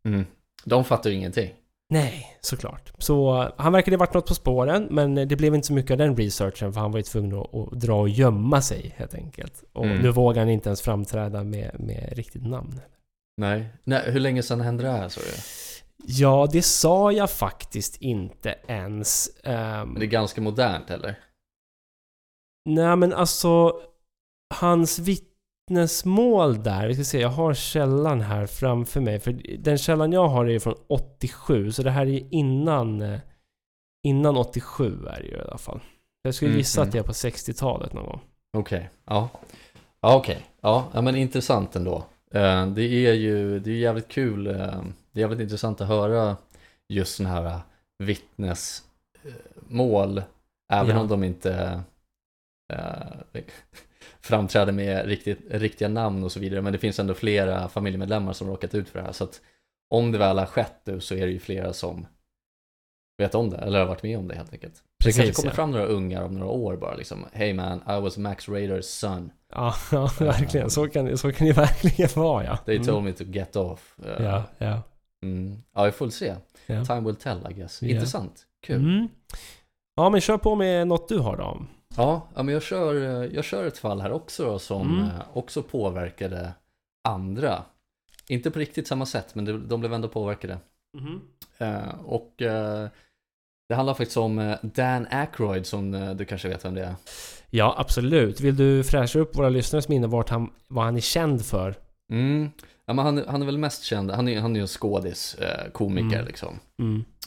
[0.05, 0.27] Mm.
[0.65, 1.51] De fattar ju ingenting.
[1.95, 2.93] Nej, såklart.
[2.99, 5.99] Så han verkade ha varit något på spåren, men det blev inte så mycket av
[5.99, 9.65] den researchen för han var ju tvungen att, att dra och gömma sig helt enkelt.
[9.73, 9.99] Och Mm.
[10.03, 12.81] nu vågar han inte ens framträda med, med riktigt namn.
[13.37, 13.69] Nej.
[13.85, 15.27] Nej, hur länge sedan hände det här sa du?
[16.07, 19.31] Ja, det sa jag faktiskt inte ens.
[19.45, 21.19] Men det är ganska modernt eller?
[22.69, 23.73] Nej men alltså
[24.55, 24.99] Hans
[25.69, 29.21] vittnesmål där, vi ska se, jag har källan här framför mig.
[29.21, 33.19] För den källan jag har är från 87, så det här är ju innan eh,
[34.07, 35.81] Innan 87 är det ju i alla fall.
[36.23, 36.89] Jag skulle Mm, gissa mm.
[36.89, 38.21] att det är på 60-talet någon gång.
[38.57, 39.29] Okej, ja.
[40.01, 40.47] Ja, okej.
[40.61, 41.97] Ja, ja, men intressant ändå.
[42.31, 44.55] Eh, Det är ju det är jävligt kul, eh,
[45.13, 46.37] det är jävligt intressant att höra
[46.89, 47.61] just sådana här
[47.99, 50.23] vittnesmål,
[50.73, 51.01] även Ja.
[51.01, 51.81] om de inte
[54.25, 58.49] framträder med riktigt, riktiga namn och så vidare, men det finns ändå flera familjemedlemmar som
[58.49, 59.41] råkat ut för det här, så att
[59.91, 62.07] om det väl har skett nu så är det ju flera som
[63.19, 64.77] vet om det, eller har varit med om det helt enkelt.
[64.77, 65.55] Så det Precis, kanske kommer ja.
[65.55, 69.31] fram några ungar om några år bara liksom, Hey man, I was Max Radars son.
[69.53, 70.71] Ja, ja verkligen.
[70.71, 72.57] Så kan, så kan det verkligen vara ja.
[72.57, 72.87] They Mm.
[72.87, 73.95] told me to get off.
[74.07, 74.83] Uh, Ja, ja.
[75.23, 75.63] Mm.
[75.75, 76.35] Ja, vi får väl se.
[76.67, 76.85] Ja.
[76.85, 77.83] Time will tell, I guess.
[77.83, 78.43] Intressant.
[78.67, 78.77] Kul.
[78.77, 79.09] Mm.
[79.97, 81.67] Ja, men kör på med något du har då.
[81.97, 85.05] Ja, men jag kör, eh, jag kör ett fall här också då, som Mm.
[85.05, 86.53] eh, också påverkade
[87.09, 87.63] andra.
[88.29, 90.59] Inte på riktigt samma sätt, men de, blev ändå påverkade.
[91.59, 92.35] Eh, och
[93.69, 96.95] Det handlar faktiskt om Dan Aykroyd som du kanske vet vem det är.
[97.51, 98.41] Ja, absolut.
[98.41, 101.75] Vill du fräscha upp våra lyssnares minne vart han, vad han är känd för?
[102.13, 102.51] Mm.
[102.87, 105.37] Ja, men han, han är väl mest känd, han är, han är ju en skådis,
[105.73, 106.27] komiker Mm.
[106.27, 106.61] liksom.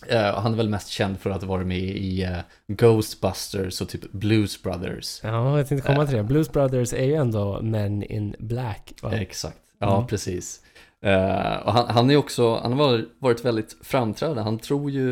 [0.08, 2.38] Eh, och han är väl mest känd för att ha varit med i eh,
[2.68, 5.20] Ghostbusters och typ Blues Brothers.
[5.24, 6.24] Ja, jag tänkte komma till det.
[6.24, 8.94] Blues Brothers är ju ändå Men in Black.
[9.02, 9.12] Va?
[9.18, 10.08] Exakt, ja Mm.
[10.08, 10.62] precis.
[11.02, 15.12] Eh, och han, han är också, han har varit- väldigt framträdande, han tror ju,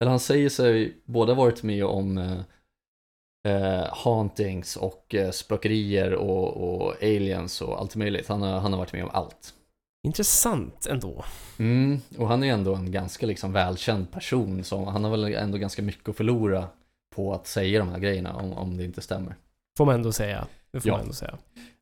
[0.00, 2.38] eller han säger sig båda varit med om eh,
[3.52, 8.28] eh, hauntings och eh, spökerier och, och aliens och allt möjligt.
[8.28, 9.54] Han har, han har varit med om allt.
[10.04, 11.24] Intressant ändå.
[11.58, 15.58] Mm, och han är ändå en ganska liksom välkänd person, så han har väl ändå
[15.58, 16.68] ganska mycket att förlora
[17.16, 19.34] på att säga de här grejerna om, om det inte stämmer.
[19.76, 20.46] Får man ändå säga.
[20.70, 20.92] Det får Ja.
[20.94, 21.38] man ändå säga.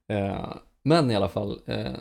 [0.08, 1.92] Eh, men i alla fall, eh,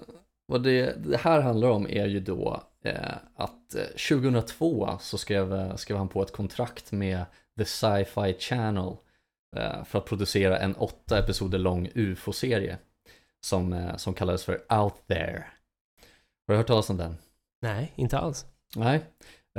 [0.45, 2.95] vad det, det här handlar om är ju då eh,
[3.35, 7.25] att eh, 2002 så skrev, eh, skrev han på ett kontrakt med
[7.57, 8.93] The Sci-Fi Channel
[9.57, 12.77] eh, för att producera en åtta episoder lång UFO-serie
[13.45, 15.43] som, eh, som kallades för Out There.
[16.51, 17.17] Har du hört talas om den?
[17.61, 18.45] Nej, inte alls.
[18.75, 19.05] Nej,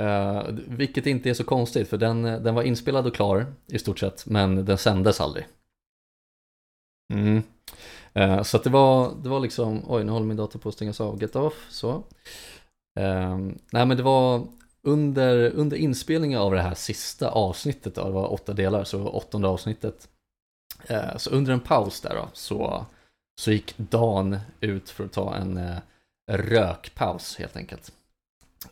[0.01, 3.99] eh, vilket inte är så konstigt för den, den var inspelad och klar i stort
[3.99, 5.47] sett men den sändes aldrig.
[7.12, 7.43] Mm.
[8.12, 10.74] Eh, så att det var, det var liksom, oj nu håller min dator på att
[10.74, 12.05] stängas av, get off, så.
[13.01, 13.38] Eh,
[13.72, 14.47] nej men det var
[14.82, 19.49] under, under inspelningen av det här sista avsnittet då, det var åtta delar, så åttonde
[19.49, 20.09] avsnittet.
[20.86, 22.86] Eh, så under en paus där då, så,
[23.40, 25.78] så gick Dan ut för att ta en eh,
[26.39, 27.93] rökpaus helt enkelt.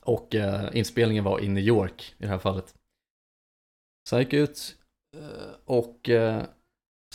[0.00, 2.74] Och eh, inspelningen var i New York i det här fallet.
[4.08, 4.76] Så han gick ut
[5.16, 6.42] eh, och eh,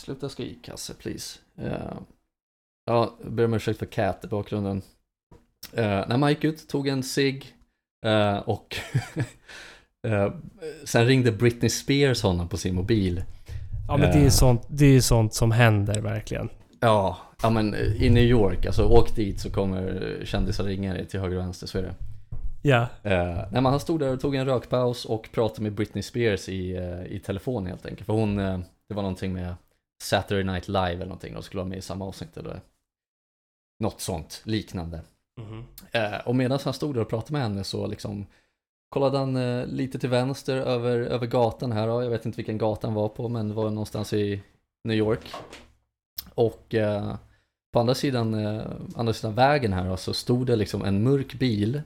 [0.00, 1.38] sluta skrik Hasse please.
[1.58, 1.98] Eh,
[2.86, 4.82] ja, jag ber om ursäkt för Cat i bakgrunden.
[5.72, 7.54] Eh, när man gick ut, tog en cigg
[8.06, 8.76] eh, och
[10.08, 10.32] eh,
[10.84, 13.24] sen ringde Britney Spears honom på sin mobil.
[13.88, 14.24] Ja, men det är Eh.
[14.24, 16.48] ju sånt, det är ju sånt som händer verkligen.
[16.80, 21.06] Ja, ja men eh, i New York, alltså åk dit så kommer kändisar ringa dig
[21.06, 21.94] till höger och vänster, så är det.
[22.66, 22.88] Ja.
[23.02, 26.48] Eh, nej, men han stod där och tog en rökpaus och pratade med Britney Spears
[26.48, 28.06] i, eh, i telefon helt enkelt.
[28.06, 28.58] För hon, eh,
[28.88, 29.54] det var någonting med
[30.02, 32.60] Saturday Night Live eller någonting, de skulle vara med i samma avsnitt eller
[33.80, 35.00] något sånt liknande.
[35.40, 35.64] Mhm.
[35.92, 38.26] Eh, och medan han stod där och pratade med henne så liksom
[38.88, 42.86] kollade han lite till vänster över, över gatan här, ja, jag vet inte vilken gata
[42.86, 44.42] han var på men det var någonstans i
[44.84, 45.32] New York.
[46.34, 46.74] Och
[47.76, 51.82] på andra sidan, eh, andra sidan vägen här så stod det liksom en mörk bil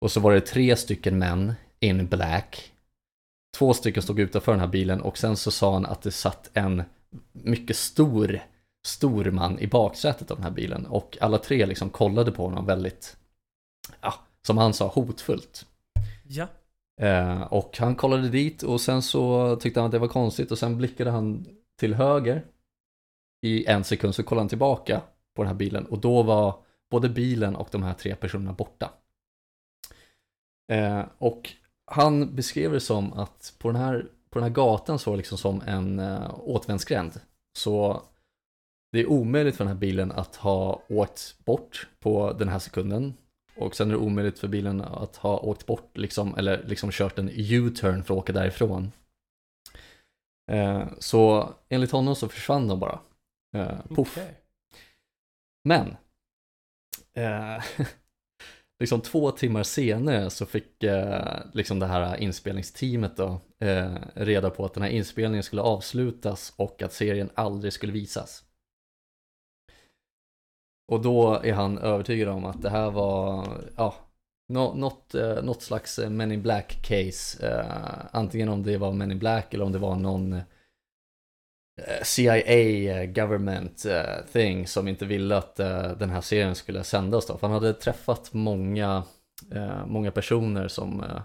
[0.00, 2.72] och så var det tre stycken män in black.
[3.58, 6.50] Två stycken stod utanför den här bilen och sen så sa han att det satt
[6.54, 6.82] en
[7.32, 8.40] mycket stor,
[8.86, 12.66] stor man i baksätet av den här bilen och alla tre liksom kollade på honom
[12.66, 13.16] väldigt,
[14.00, 14.14] ja,
[14.46, 15.66] som han sa, hotfullt.
[16.22, 16.46] Ja.
[17.00, 20.58] Eh, och han kollade dit och sen så tyckte han att det var konstigt och
[20.58, 21.46] sen blickade han
[21.78, 22.44] till höger
[23.46, 25.00] i en sekund så kollade han tillbaka
[25.36, 26.54] på den här bilen och då var
[26.90, 28.90] både bilen och de här tre personerna borta.
[30.72, 31.52] Eh, och
[31.86, 35.18] han beskrev det som att på den här, på den här gatan så var det
[35.18, 37.20] liksom som en eh, återvändsgränd.
[37.58, 38.02] Så
[38.92, 43.14] det är omöjligt för den här bilen att ha åkt bort på den här sekunden.
[43.56, 47.18] Och sen är det omöjligt för bilen att ha åkt bort liksom, eller liksom kört
[47.18, 48.92] en U-turn för att åka därifrån.
[50.52, 52.98] Eh, så enligt honom så försvann de bara.
[53.60, 54.16] Eh, puff.
[54.16, 54.40] Okej.
[55.64, 55.96] Men,
[57.12, 57.64] eh,
[58.80, 64.64] liksom två timmar senare så fick eh, liksom det här inspelningsteamet då eh, reda på
[64.64, 68.42] att den här inspelningen skulle avslutas och att serien aldrig skulle visas.
[70.92, 73.94] Och då är han övertygad om att det här var, ja,
[74.48, 77.48] nå- något, eh, något slags Men in Black case.
[77.48, 80.40] Eh, antingen om det var Men in Black eller om det var någon
[82.02, 82.36] CIA
[83.02, 87.38] eh, government eh, thing som inte ville att eh, den här serien skulle sändas då.
[87.38, 89.02] För han hade träffat många,
[89.52, 91.22] eh, många personer som eh,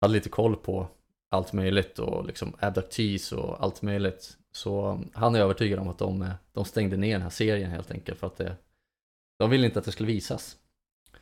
[0.00, 0.88] hade lite koll på
[1.30, 4.36] allt möjligt och liksom abductees och allt möjligt.
[4.52, 7.90] Så han är övertygad om att de, eh, de stängde ner den här serien helt
[7.90, 8.56] enkelt för att det,
[9.38, 10.56] de ville inte att det skulle visas.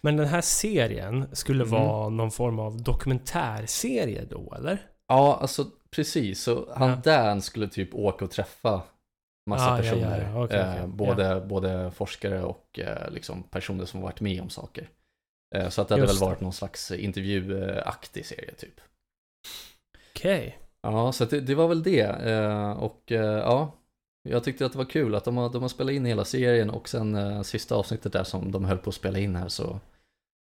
[0.00, 1.70] Men den här serien skulle Mm.
[1.72, 4.86] vara någon form av dokumentärserie då, eller?
[5.08, 5.66] Ja, alltså
[5.96, 6.42] precis.
[6.42, 6.96] Så han Ja.
[6.96, 8.82] Dan skulle typ åka och träffa
[9.50, 10.30] massa Ah, ja, ja, personer.
[10.34, 10.44] ja.
[10.44, 10.86] Okej, eh, okej.
[10.88, 14.88] både, både forskare och eh, liksom personer som varit med om saker.
[15.56, 16.26] Eh, så att det hade Just väl det.
[16.26, 18.80] varit någon slags intervjuaktig serie typ.
[20.16, 20.58] Okej.
[20.82, 22.00] Ja, så det, det var väl det.
[22.00, 23.72] Eh, och eh, ja,
[24.28, 26.70] jag tyckte att det var kul att de har, de har spelat in hela serien
[26.70, 29.80] och sen eh, sista avsnittet där som de höll på att spela in här så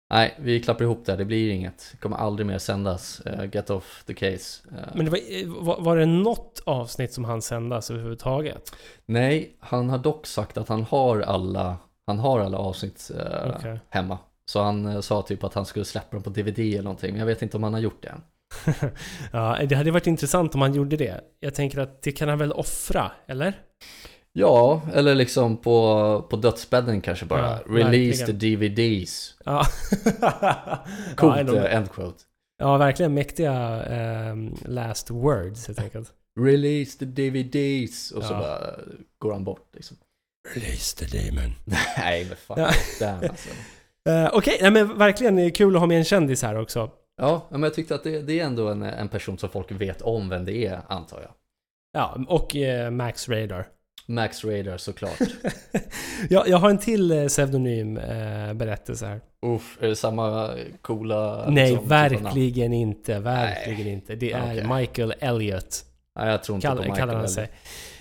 [0.09, 1.15] Nej, vi klappar ihop det.
[1.15, 1.87] Det blir inget.
[1.91, 3.21] Det kommer aldrig mer sändas.
[3.25, 4.67] Uh, get off the case.
[4.71, 5.19] Uh, Men det var,
[5.63, 8.75] var, var det något avsnitt som han sändas överhuvudtaget?
[9.05, 11.77] Nej, han har dock sagt att han har alla,
[12.07, 13.79] han har alla avsnitt uh, Okej.
[13.89, 14.17] hemma.
[14.45, 17.11] Så han sa typ att han skulle släppa dem på DVD eller någonting.
[17.11, 18.21] Men jag vet inte om han har gjort det än.
[19.31, 21.21] ja, det hade varit intressant om han gjorde det.
[21.39, 23.53] Jag tänker att det kan han väl offra, eller?
[24.39, 27.41] Ja, eller liksom på, på dödsbädden kanske bara.
[27.41, 28.39] Ja, Release verkligen.
[28.39, 29.37] the DVDs.
[29.45, 29.65] Ja.
[31.15, 32.23] Coolt ja, eh, end quote.
[32.57, 36.13] ja, verkligen mäktiga ehm, last words helt enkelt.
[36.39, 38.11] Release the DVDs.
[38.11, 38.39] Och så Ja.
[38.39, 38.75] bara
[39.19, 39.97] går han bort liksom.
[40.55, 41.53] Release the demon.
[41.97, 42.59] Nej men fan.
[42.59, 42.69] Ja.
[42.99, 43.49] Damn alltså.
[44.09, 46.91] Uh, Okej, nej, men verkligen kul att ha med en kändis här också.
[47.21, 50.01] Ja, men jag tyckte att det, det är ändå en, en person som folk vet
[50.01, 51.31] om vem det är, antar jag.
[51.93, 53.67] Ja, och eh, Max Radar.
[54.09, 55.19] Max Radar såklart.
[56.29, 59.21] ja, jag har en till eh, pseudonym eh, berättelse här.
[59.45, 60.51] Uff, är det samma
[60.81, 61.49] coola...
[61.49, 63.19] Nej, liksom, verkligen inte.
[63.19, 63.93] Verkligen Nej.
[63.93, 64.15] inte.
[64.15, 64.67] Det är Okej.
[64.77, 65.85] Michael Elliot.
[66.15, 67.51] Nej, jag tror inte på Kall, Michael kallar han sig.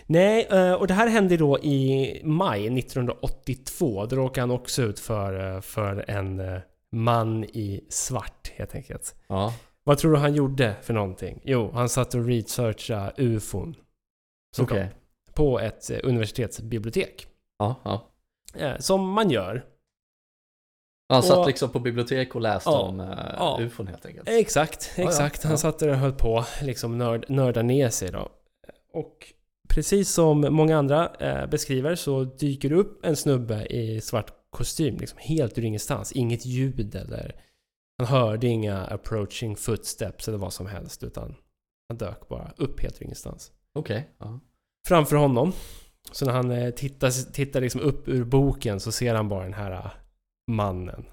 [0.06, 4.06] Nej, eh, och det här hände då i maj 1982.
[4.06, 6.60] Då råkade han också ut för, eh, för en
[6.92, 9.14] man i svart helt enkelt.
[9.28, 9.54] Ja,
[9.84, 11.40] Vad tror du han gjorde för någonting?
[11.44, 13.74] Jo, han satt och researchade ufon.
[14.56, 14.78] Såklart.
[14.78, 14.90] okej.
[15.36, 17.26] På ett eh, universitetsbibliotek.
[17.58, 18.10] Ja, ja.
[18.54, 19.64] Eh, Som man gör.
[21.08, 23.58] Han satt Och- liksom på bibliotek och läste Ja, om uh, ja.
[23.60, 24.28] ufon helt enkelt.
[24.28, 25.44] Exakt, exakt.
[25.44, 25.48] ja.
[25.48, 28.28] Han satt där och höll på, liksom nörd, nörda ner sig då.
[28.92, 29.32] Och
[29.68, 34.96] precis som många andra eh, beskriver så dyker det upp en snubbe i svart kostym,
[34.96, 36.12] liksom helt ur ingenstans.
[36.12, 37.42] Inget ljud eller...
[37.98, 41.34] Han hörde inga approaching footsteps eller vad som helst, utan
[41.88, 43.52] han dök bara upp helt ur ingenstans.
[43.74, 44.10] Okej.
[44.18, 44.40] Ja.
[44.86, 45.52] Framför honom,
[46.12, 49.54] så när han eh, tittar, tittar liksom upp ur boken så ser han bara den
[49.54, 49.90] här eh,
[50.50, 51.04] mannen.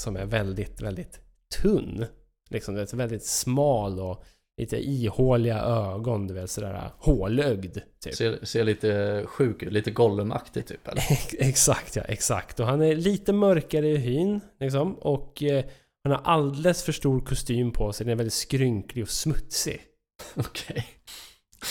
[0.00, 1.20] Som är väldigt, väldigt
[1.62, 2.06] tunn.
[2.50, 4.24] Liksom, du vet, väldigt smal och
[4.56, 7.78] lite ihåliga ögon, du vet sådär eh, hålögd.
[8.00, 8.14] Typ.
[8.14, 11.02] Ser, ser lite sjuk ut, lite Gollum-aktig typ eller?
[11.48, 12.60] exakt ja, exakt.
[12.60, 14.94] Och han är lite mörkare i hyn, liksom.
[14.94, 15.64] Och eh,
[16.04, 18.06] han har alldeles för stor kostym på sig.
[18.06, 19.80] Den är väldigt skrynklig och smutsig.
[20.34, 20.86] Okej.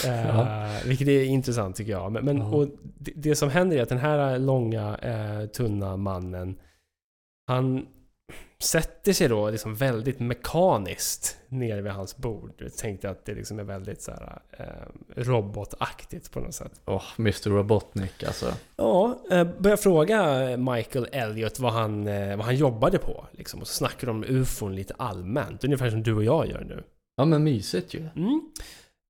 [0.05, 0.67] Eh, Ja.
[0.85, 2.11] Vilket är intressant tycker jag.
[2.11, 2.45] Men, men Ja.
[2.45, 2.67] och
[2.97, 6.59] det, det som händer är att den här långa, eh, tunna mannen
[7.47, 7.85] Han
[8.59, 12.51] sätter sig då liksom väldigt mekaniskt ner vid hans bord.
[12.57, 16.81] Jag tänkte att det liksom är väldigt så här, eh, robotaktigt på något sätt.
[16.85, 18.53] Åh, Mr Robotnik alltså.
[18.75, 20.23] Ja, eh, börjar fråga
[20.57, 23.25] Michael Elliot vad han, eh, vad han jobbade på.
[23.31, 25.63] Liksom, och så snackar de om ufon lite allmänt.
[25.63, 26.83] Ungefär som du och jag gör nu.
[27.15, 28.07] Ja men mysigt ju.
[28.15, 28.41] Mm.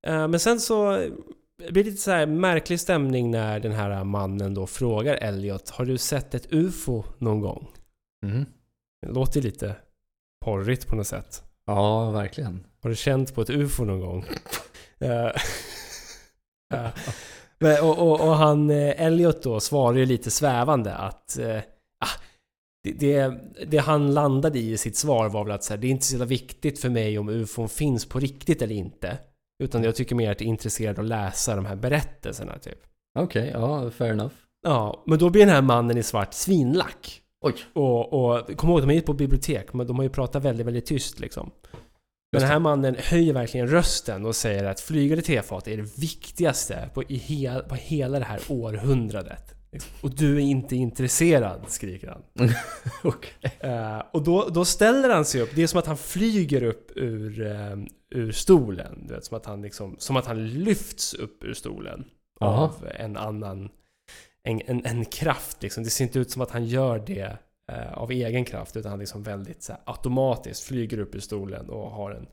[0.06, 1.08] Eh, Men sen så
[1.70, 5.84] blir det lite så här märklig stämning när den här mannen då frågar Elliot Har
[5.84, 7.68] du sett ett UFO någon gång?
[8.26, 8.44] Mm.
[9.06, 9.76] Det låter lite
[10.44, 11.42] porrigt på något sätt.
[11.66, 12.66] Ja, verkligen.
[12.82, 14.24] Har du känt på ett UFO någon gång?
[15.00, 15.30] Eh,
[17.58, 21.38] men- och, och, och han eh, Elliot då svarar ju lite svävande att
[21.98, 22.20] ah,
[22.84, 25.86] det, det, det han landade i i sitt svar var väl att så här, det
[25.86, 29.18] är inte så viktigt för mig om UFOn finns på riktigt eller inte.
[29.62, 32.78] Utan jag tycker mer att jag är intresserad av att läsa de här berättelserna typ.
[33.18, 34.34] Okej, ja, fair enough.
[34.62, 37.22] Ja, men då blir den här mannen i svart svinlack.
[37.44, 37.54] Oj.
[37.72, 40.66] Och, och kom ihåg, de är ju på bibliotek, men de har ju pratat väldigt,
[40.66, 41.50] väldigt tyst liksom.
[42.32, 46.90] Men den här mannen höjer verkligen rösten och säger att flygande tefat är det viktigaste
[46.94, 49.54] på, i hel, på hela det här århundradet.
[50.00, 52.22] Och du är inte intresserad, skriker han.
[53.02, 53.52] Okej.
[53.60, 56.90] Eh, och då, då ställer han sig upp, det är som att han flyger upp
[56.96, 57.76] ur, eh,
[58.12, 59.04] ur stolen.
[59.06, 62.04] Du vet, som, att han liksom, som att han lyfts upp ur stolen.
[62.40, 62.64] Jaha.
[62.64, 63.70] Av en annan,
[64.42, 65.84] en, en, en kraft liksom.
[65.84, 67.36] Det ser inte ut som att han gör det
[67.72, 68.76] eh, av egen kraft.
[68.76, 72.26] Utan han liksom väldigt så här, automatiskt flyger upp ur stolen och har en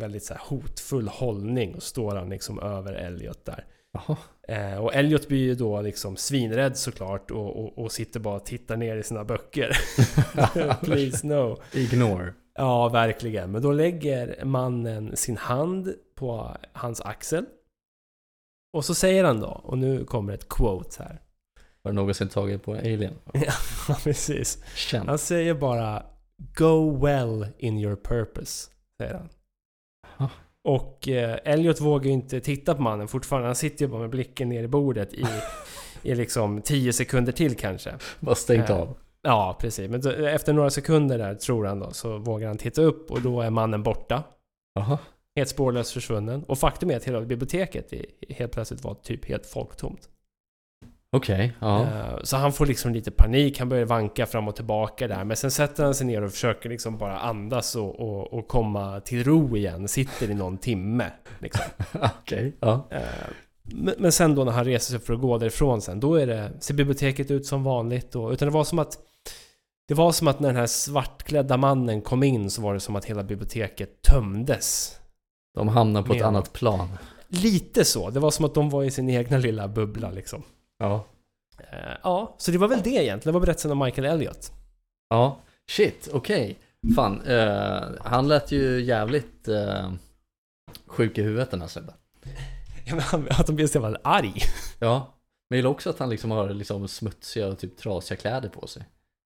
[0.00, 1.74] väldigt så här, hotfull hållning.
[1.74, 3.64] Och står han liksom över Elliot där.
[4.48, 8.46] Eh, och Elliot blir ju då liksom svinrädd såklart och, och, och sitter bara och
[8.46, 9.76] tittar ner i sina böcker.
[10.84, 11.56] Please no.
[11.72, 12.32] Ignore.
[12.54, 13.50] Ja, verkligen.
[13.52, 17.44] Men då lägger mannen sin hand på hans axel.
[18.72, 21.20] Och så säger han då, och nu kommer ett quote här.
[21.84, 23.14] Har du någonsin tagit på Alien?
[23.88, 24.64] Ja, precis.
[24.76, 25.08] Känt.
[25.08, 26.02] Han säger bara
[26.56, 29.28] Go well in your purpose, säger han.
[30.64, 33.48] Och eh, Elliot vågar ju inte titta på mannen fortfarande.
[33.48, 35.24] Han sitter ju bara med blicken ner i bordet i,
[36.02, 37.94] i liksom 10 sekunder till kanske.
[38.20, 38.96] Bara stängt Eh, av.
[39.24, 39.90] Ja, precis.
[39.90, 43.20] Men då, efter några sekunder där, tror han då, så vågar han titta upp och
[43.22, 44.22] då är mannen borta.
[44.74, 44.98] Jaha.
[45.36, 46.44] Helt spårlöst försvunnen.
[46.48, 47.92] Och faktum är att hela biblioteket
[48.28, 50.08] helt plötsligt var typ helt folktomt.
[51.12, 51.82] Okej, ja.
[51.82, 55.24] Eh, Så han får liksom lite panik, han börjar vanka fram och tillbaka där.
[55.24, 59.00] Men sen sätter han sig ner och försöker liksom bara andas och, och, och komma
[59.00, 59.88] till ro igen.
[59.88, 61.10] Sitter i någon timme.
[61.38, 61.64] Liksom.
[62.20, 62.86] Okej, ja.
[62.90, 63.00] Eh,
[63.62, 66.26] Men, men sen då när han reser sig för att gå därifrån sen, då är
[66.26, 68.14] det, ser biblioteket ut som vanligt.
[68.14, 68.98] Och, utan det var som att
[69.88, 72.96] det var som att när den här svartklädda mannen kom in så var det som
[72.96, 74.98] att hela biblioteket tömdes.
[75.54, 76.88] De hamnar på ett annat plan.
[77.28, 78.10] Lite så.
[78.10, 80.42] Det var som att de var i sin egna lilla bubbla liksom.
[80.78, 81.04] Ja.
[81.58, 83.20] Eh, ja, så det var väl det egentligen.
[83.32, 84.52] Det var berättelsen om Michael Elliot.
[85.08, 86.58] Ja, shit, okej.
[86.96, 89.90] Fan, eh, han lät ju jävligt eh,
[90.86, 91.94] sjuk i huvudet den här snubben.
[92.86, 94.34] Ja, men han- Att de blev så jävla arg.
[94.78, 95.14] Ja,
[95.50, 98.66] men jag gillar också att han liksom har liksom smutsiga och typ trasiga kläder på
[98.66, 98.82] sig.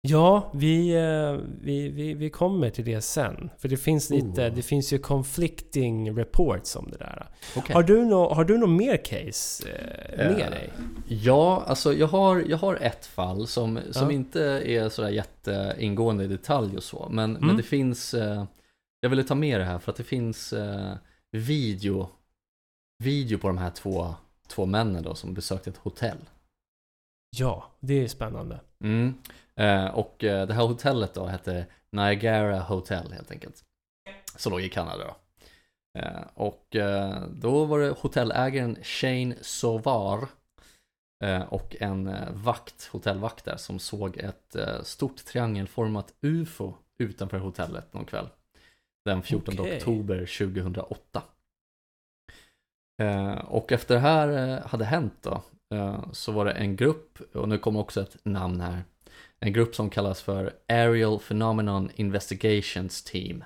[0.09, 3.51] Ja, vi, eh, vi, vi, vi kommer till det sen.
[3.59, 4.55] För det finns lite, Oh.
[4.55, 7.27] det finns ju conflicting reports om det där.
[7.57, 7.75] Okej.
[7.75, 10.71] Har du nå har du något mer case eh, med Eh, dig?
[11.09, 14.13] Ja, alltså jag har, jag har ett fall som, som Ja.
[14.13, 17.09] inte är sådär jätteingående i detalj och så.
[17.11, 17.57] Men, men Mm.
[17.57, 18.15] det finns,
[19.01, 20.55] jag ville ta med det här för att det finns
[21.33, 22.09] video,
[23.05, 24.15] video på de här två,
[24.49, 26.19] två männen då som besökte ett hotell.
[27.37, 28.61] Ja, det är spännande.
[28.81, 29.15] Mm.
[29.61, 33.65] Eh, och eh, det här hotellet då hette Niagara Hotel helt enkelt.
[34.37, 35.17] Som låg i Kanada då.
[36.01, 36.77] Eh, och
[37.31, 40.29] då var det hotellägaren Shane Sovar
[41.49, 48.29] och en vakt, hotellvakt där som såg ett stort triangelformat UFO utanför hotellet någon kväll.
[49.05, 49.77] Den 14 Okej.
[49.77, 51.23] oktober 2008.
[53.03, 55.43] Eh, och efter det här hade hänt då
[56.13, 58.85] så var det en grupp, och nu kommer också ett namn här,
[59.41, 63.45] en grupp som kallas för Aerial Phenomenon Investigations Team.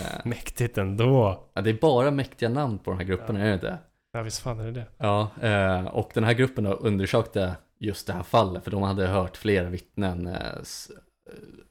[0.00, 1.44] Eh, Mäktigt ändå.
[1.54, 3.78] ja, det är bara mäktiga namn på de här grupperna, är det inte?
[4.12, 4.86] Ja, visst fan är det det.
[4.98, 9.36] Ja, eh, och den här gruppen undersökte just det här fallet, för de hade hört
[9.36, 10.62] flera vittnen eh,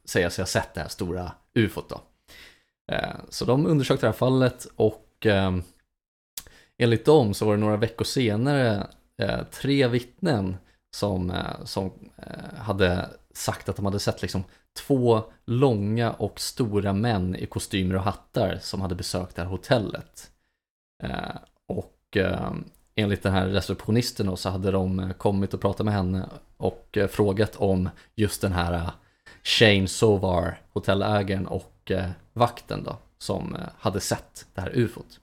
[0.06, 2.02] säga sig ha sett det här stora ufot då.
[3.30, 5.58] Så de undersökte det här fallet och eh,
[6.78, 8.88] enligt dem så var det några veckor senare
[9.52, 10.58] tre vittnen
[10.96, 11.34] som,
[11.64, 11.92] som
[12.58, 14.44] hade sagt att de hade sett liksom
[14.88, 20.32] två långa och stora män i kostymer och hattar som hade besökt det här hotellet.
[21.04, 21.36] Eh,
[21.68, 22.52] och eh,
[22.96, 26.98] enligt den här receptionisten då, så hade de eh, kommit och pratat med henne och
[26.98, 28.90] eh, frågat om just den här eh,
[29.44, 35.20] Shane Sovar, hotellägaren och eh, vakten då, som eh, hade sett det här ufot.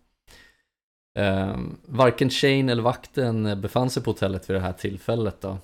[1.19, 5.59] Eh, varken Shane eller vakten befann sig på hotellet vid det här tillfället då.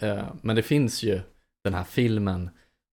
[0.00, 1.20] Ehm, men det finns ju
[1.66, 2.50] den här filmen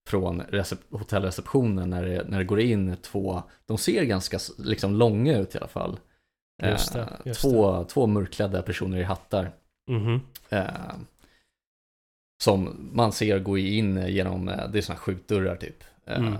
[0.09, 5.38] från recep- hotellreceptionen när det, när det går in två, de ser ganska liksom långa
[5.38, 5.99] ut i alla fall.
[6.63, 9.51] Just det, Eh, just två, två mörkklädda personer i hattar.
[9.89, 10.21] Mhm.
[10.49, 10.95] Eh,
[12.43, 15.84] som man ser gå in genom, eh, det är sådana skjutdörrar typ.
[16.05, 16.36] Mm.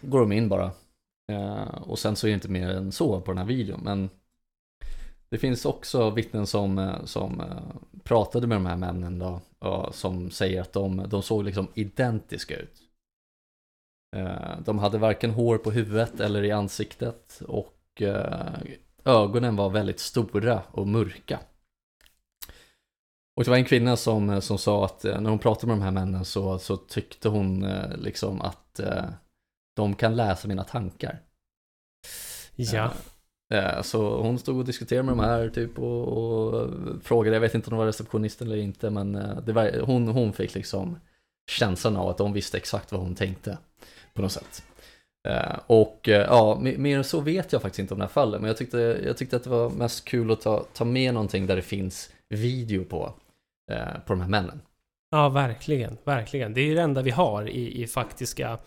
[0.00, 0.70] Går de in bara.
[1.80, 3.80] Och sen så är det inte mer än så på den här videon.
[3.84, 4.10] Men
[5.32, 7.56] det finns också vittnen som, eh, som eh,
[8.02, 9.40] pratade med de här männen då.
[9.92, 12.80] Som säger att de, de såg liksom identiska ut.
[14.16, 17.42] Eh, de hade varken hår på huvudet eller i ansiktet.
[17.48, 18.02] Och
[19.04, 21.40] ögonen var väldigt stora och mörka.
[23.36, 25.90] Och det var en kvinna som, som sa att när hon pratade med de här
[25.90, 28.80] männen så, så tyckte hon liksom att
[29.76, 31.22] de kan läsa mina tankar.
[32.56, 32.92] Ja.
[33.52, 36.70] Eh, så hon stod och diskuterade med de här typ och, och
[37.02, 40.08] frågade, jag vet inte om de var receptionisten eller inte, men eh, det var, hon,
[40.08, 40.98] hon fick liksom
[41.50, 43.58] känslan av att de visste exakt vad hon tänkte
[44.14, 44.64] på något sätt.
[45.28, 48.48] Eh, och ja, mer än så vet jag faktiskt inte om det här fallet, men
[48.48, 51.56] jag tyckte, jag tyckte att det var mest kul att ta, ta med någonting där
[51.56, 53.14] det finns video på,
[54.06, 54.60] på de här männen.
[55.10, 55.98] Ja, verkligen.
[56.04, 56.54] Verkligen.
[56.54, 58.58] Det är ju det enda vi har i, i faktiska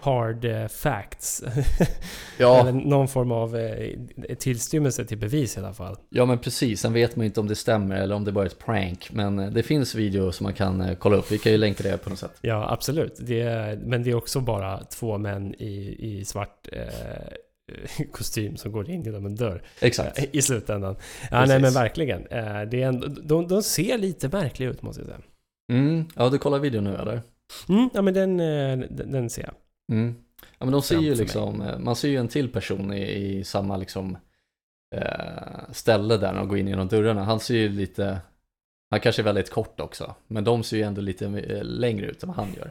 [0.00, 1.42] hard eh, facts.
[2.38, 3.94] Eller någon form av eh,
[4.38, 5.96] tillstymmelse till bevis i alla fall.
[6.08, 8.44] Ja men precis, sen vet man ju inte om det stämmer eller om det bara
[8.44, 9.08] är ett prank.
[9.12, 11.98] Men eh, det finns video som man kan kolla upp, vi kan ju länka det
[11.98, 12.38] på något sätt.
[12.40, 13.16] Ja, absolut.
[13.18, 18.72] Det är, men det är också bara två män i, i svart eh, kostym som
[18.72, 20.24] går in genom en dörr Exakt.
[20.32, 20.96] i slutändan.
[21.22, 21.48] Ja, Precis.
[21.48, 22.22] nej men verkligen.
[22.70, 25.20] Det är en, de, de ser lite märkliga ut måste jag säga.
[25.72, 27.22] Mm, ja du kollar videon nu eller?
[27.68, 29.54] Mm, ja men den, den, den ser jag.
[29.92, 30.14] Mm.
[30.58, 33.02] Ja men de ser ju liksom, eh, man ser ju en till person i,
[33.38, 34.18] i samma liksom
[34.94, 37.24] eh, ställe där när de går in genom dörrarna.
[37.24, 38.18] Han ser ju lite,
[38.90, 42.22] han kanske är väldigt kort också, men de ser ju ändå lite eh, längre ut
[42.22, 42.70] än vad han gör.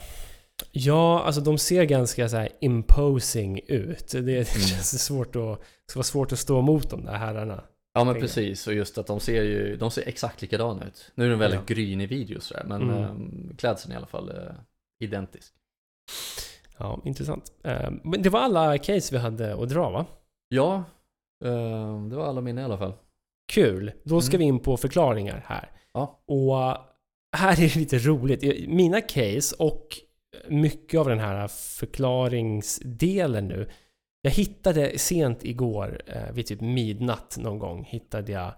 [0.72, 4.08] Ja, alltså de ser ganska så här imposing ut.
[4.12, 4.68] Det, det Mm.
[4.68, 7.64] känns svårt att, det ska vara svårt att stå emot de där herrarna.
[7.94, 11.12] Ja men precis, och just att de ser ju, de ser exakt likadana ut.
[11.16, 11.76] Nu är den väldigt Ja.
[11.76, 13.04] gryn i videos men Mm.
[13.04, 13.56] mm.
[13.58, 14.54] klädseln i alla fall eh,
[15.00, 15.54] identisk.
[16.78, 17.54] Ja, intressant.
[17.64, 20.06] Eh, Men det var alla case vi hade att dra va?
[20.48, 20.76] Ja,
[21.46, 22.94] eh, det var alla mina i alla fall.
[23.54, 23.92] Kul!
[24.04, 24.40] Då ska Mm.
[24.40, 25.72] vi in på förklaringar här.
[25.94, 26.24] Ja.
[26.26, 26.78] Och eh,
[27.38, 28.68] här är det lite roligt.
[28.70, 29.88] Mina case och
[30.50, 33.70] mycket av den här förklaringsdelen nu.
[34.22, 36.02] Jag hittade sent igår,
[36.34, 38.54] vid typ midnatt någon gång, hittade jag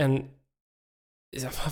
[0.00, 0.30] en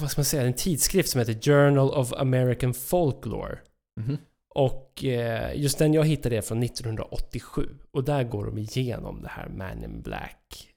[0.00, 3.58] vad ska man säga, en tidskrift som heter Journal of American Folklore.
[4.00, 4.18] Mhm.
[4.54, 7.68] Och eh, just den jag hittade är från 1987.
[7.90, 10.68] Och där går de igenom det här Man in Black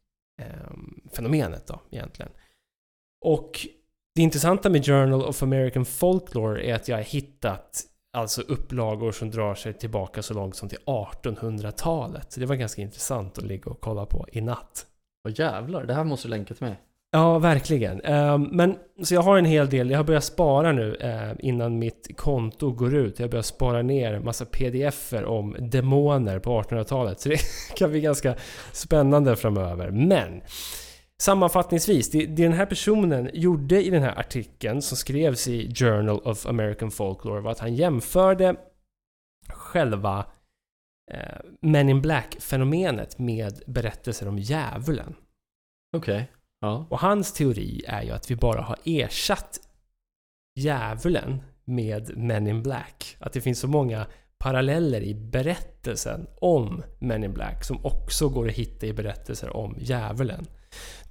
[0.42, 2.32] ehm, fenomenet då egentligen.
[3.26, 3.68] Och
[4.16, 7.84] det intressanta med Journal of American Folklore är att jag har hittat
[8.14, 12.32] alltså upplagor som drar sig tillbaka så långt som till 1800-talet.
[12.32, 14.86] Så det var ganska intressant att ligga och kolla på i natt.
[15.22, 16.80] Vad jävlar, det här måste du länka till mig.
[17.16, 18.02] Ja, verkligen.
[18.02, 19.90] Ehm, men så jag har en hel del.
[19.90, 23.20] Jag har börjat spara nu eh, innan mitt konto går ut.
[23.20, 27.20] Jag börjar spara ner massa pdf-er om demoner på 1800-talet.
[27.20, 27.40] Så det
[27.76, 28.36] kan bli ganska
[28.72, 29.92] spännande framöver.
[29.92, 30.42] Men
[31.22, 36.20] sammanfattningsvis, det, det den här personen gjorde i den här artikeln som skrevs i Journal
[36.20, 38.56] of American Folklore var att han jämförde
[39.50, 40.26] själva
[41.12, 45.16] eh, Men in Black-fenomenet med berättelser om djävulen.
[45.98, 46.30] Okej,
[46.62, 46.88] ja.
[46.90, 49.60] Och hans teori är ju att vi bara har ersatt
[50.60, 53.18] djävulen med Men in Black.
[53.20, 54.06] Att det finns så många
[54.38, 59.76] paralleller i berättelsen om Men in Black som också går att hitta i berättelser om
[59.80, 60.48] djävulen.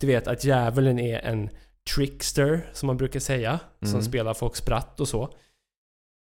[0.00, 1.48] Du vet att djävulen är en
[1.94, 4.02] trickster, som man brukar säga, som Mm.
[4.02, 5.34] spelar folk spratt och så.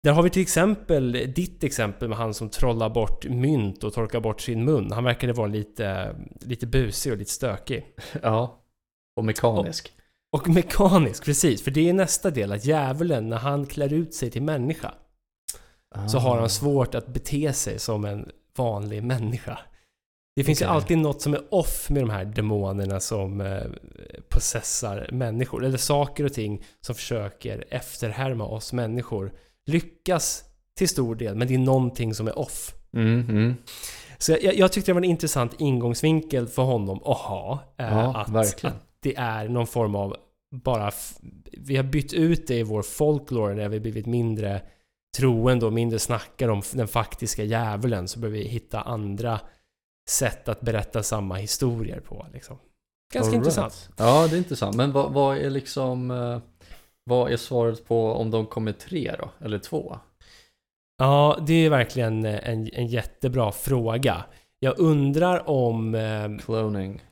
[0.03, 4.21] Där har vi till exempel ditt exempel med han som trollar bort mynt och torkar
[4.21, 4.93] bort sin mun.
[4.93, 7.87] Han verkade vara lite, lite busig och lite stökig.
[8.23, 8.63] Ja.
[9.17, 9.93] Och mekanisk.
[10.33, 11.63] Och mekanisk, precis.
[11.63, 14.95] För det är nästa del, att djävulen, när han klär ut sig till människa,
[16.09, 16.41] så har Ah.
[16.41, 19.59] han svårt att bete sig som en vanlig människa.
[20.37, 20.75] Det finns ju Okej.
[20.75, 23.63] alltid något som är off med de här demonerna som eh,
[24.29, 25.65] possessar människor.
[25.65, 29.33] Eller saker och ting som försöker efterhärma oss människor.
[29.67, 30.45] Lyckas
[30.79, 32.75] till stor del, men det är någonting som är off.
[32.93, 33.55] Mm, mm.
[34.19, 37.53] Så jag, jag tyckte det var en intressant ingångsvinkel för honom att ha.
[37.79, 38.73] eh, Ja, att, att
[39.07, 40.17] det är någon form av
[40.55, 40.91] bara...
[41.59, 44.63] Vi har bytt ut det i vår folklore när vi blivit mindre
[45.19, 49.41] troende och mindre snackar om den faktiska djävulen så behöver vi hitta andra
[50.11, 52.27] sätt att berätta samma historier på.
[52.33, 52.59] Liksom.
[53.15, 53.39] Ganska right.
[53.39, 53.91] intressant.
[53.97, 54.77] Ja, det är intressant.
[54.77, 56.11] Men vad, vad är liksom...
[56.11, 56.39] eh,
[57.05, 59.31] Vad är svaret på om de kommer tre då?
[59.45, 59.99] Eller två?
[60.99, 64.25] Ja, det är verkligen en, en jättebra fråga.
[64.59, 65.95] Jag undrar om...
[65.95, 67.03] Eh, Cloning.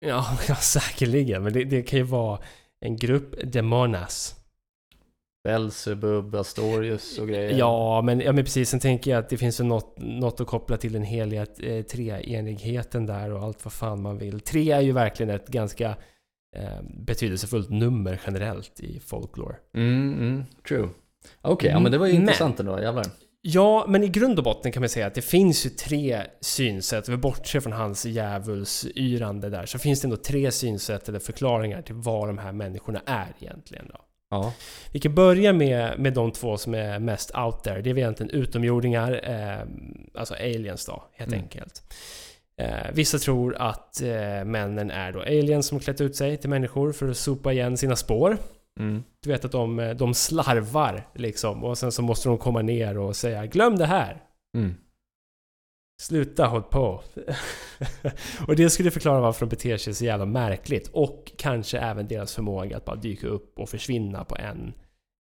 [0.00, 1.42] Ja, ja, säkerligen.
[1.42, 2.38] Men det, det kan ju vara
[2.80, 4.34] en grupp demonas.
[5.44, 7.58] Belzebub, Astorius och grejer.
[7.58, 8.70] Ja, men, ja, men precis.
[8.70, 13.06] Sen tänker jag att det finns något, något att koppla till den heliga eh, treenigheten
[13.06, 14.40] där och allt vad fan man vill.
[14.40, 15.88] Tre är ju verkligen ett ganska
[16.56, 19.56] eh, betydelsefullt nummer generellt i folklore.
[19.74, 20.88] Mm, mm, true.
[21.40, 23.04] Okej, ja men det var ju Men- intressant ändå, jävlar.
[23.50, 27.08] Ja, men i grund och botten kan man säga att det finns ju tre synsätt.
[27.08, 29.66] Vi bortser från hans djävulsyrande där.
[29.66, 33.84] Så finns det ändå tre synsätt eller förklaringar till vad de här människorna är egentligen.
[33.92, 34.00] Då.
[34.30, 34.52] Ja.
[34.92, 37.82] Vi kan börja med, med de två som är mest out there.
[37.82, 39.66] Det är egentligen utomjordingar, eh,
[40.20, 41.42] alltså aliens då, helt Mm.
[41.44, 41.82] enkelt.
[42.60, 46.92] Eh, vissa tror att eh, männen är då aliens som klätt ut sig till människor
[46.92, 48.36] för att sopa igen sina spår.
[48.78, 49.02] Mm.
[49.22, 52.98] Du vet att de, eh, de slarvar liksom och sen så måste de komma ner
[52.98, 54.22] och säga Glöm det här!
[54.56, 54.74] Mm.
[56.02, 57.02] Sluta håll på!
[58.46, 62.34] och det skulle förklara varför de beter sig så jävla märkligt och kanske även deras
[62.34, 64.72] förmåga att bara dyka upp och försvinna på en,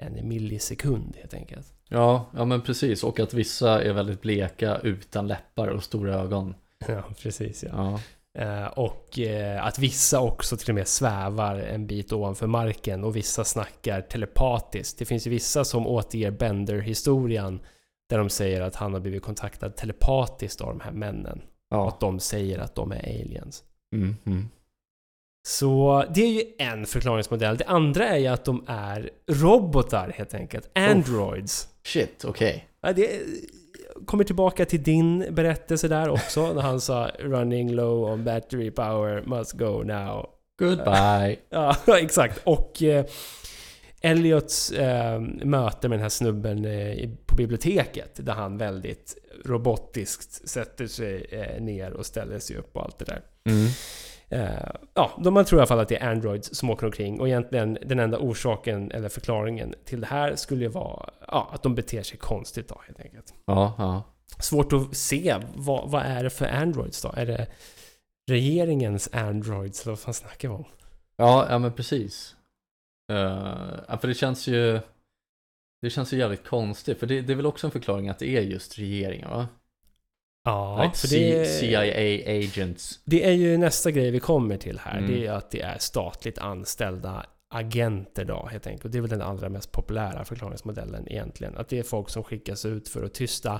[0.03, 1.73] en millisekund helt enkelt.
[1.89, 3.03] Ja, ja men precis.
[3.03, 6.55] Och att vissa är väldigt bleka utan läppar och stora ögon.
[6.87, 7.69] Ja, precis ja.
[7.73, 7.99] Ja.
[8.37, 13.15] Eh, och eh, att vissa också till och med svävar en bit ovanför marken och
[13.15, 14.99] vissa snackar telepatiskt.
[14.99, 17.59] Det finns ju vissa som återger Bender-historien
[18.09, 21.41] där de säger att han har blivit kontaktad telepatiskt av de här männen.
[21.71, 21.87] Och Ja.
[21.87, 23.63] att de säger att de är aliens.
[23.95, 24.49] Mm, mm.
[25.47, 27.57] Så det är ju en förklaringsmodell.
[27.57, 30.69] Det andra är ju att de är robotar helt enkelt.
[30.75, 31.67] Androids.
[31.83, 32.69] Shit, okej.
[32.81, 33.21] Ja, det
[34.05, 36.53] kommer tillbaka till din berättelse där också.
[36.53, 40.29] När han sa “Running low on battery power must go now”.
[40.59, 41.37] Goodbye.
[41.49, 42.41] Ja, exakt.
[42.43, 43.05] Och eh,
[44.01, 50.87] Elliots eh, möte med den här snubben eh, på biblioteket där han väldigt robotiskt sätter
[50.87, 53.21] sig eh, ner och ställer sig upp och allt det där.
[53.49, 53.67] Mm.
[54.29, 57.19] Eh, ja, de man tror i alla fall att det är Androids som åker omkring
[57.19, 61.63] och egentligen den enda orsaken eller förklaringen till det här skulle ju vara ja, att
[61.63, 63.33] de beter sig konstigt då helt enkelt.
[63.45, 64.03] Ja, ja.
[64.39, 67.13] Svårt att se, vad, vad är det för Androids då?
[67.17, 67.47] Är det
[68.29, 70.65] regeringens Androids eller vad fan snackar vi om?
[71.15, 72.35] Ja, ja men precis.
[73.11, 74.79] Uh, för det känns ju
[75.81, 78.37] Det känns ju jävligt konstigt, för det, det är väl också en förklaring att det
[78.37, 79.47] är just regeringen va?
[80.47, 81.79] Ja, like för det, CIA
[82.39, 82.99] agents.
[83.05, 84.97] det är ju nästa grej vi kommer till här.
[84.97, 85.11] Mm.
[85.11, 88.85] Det är att det är statligt anställda agenter då helt enkelt.
[88.85, 91.57] Och det är väl den allra mest populära förklaringsmodellen egentligen.
[91.57, 93.59] Att det är folk som skickas ut för att tysta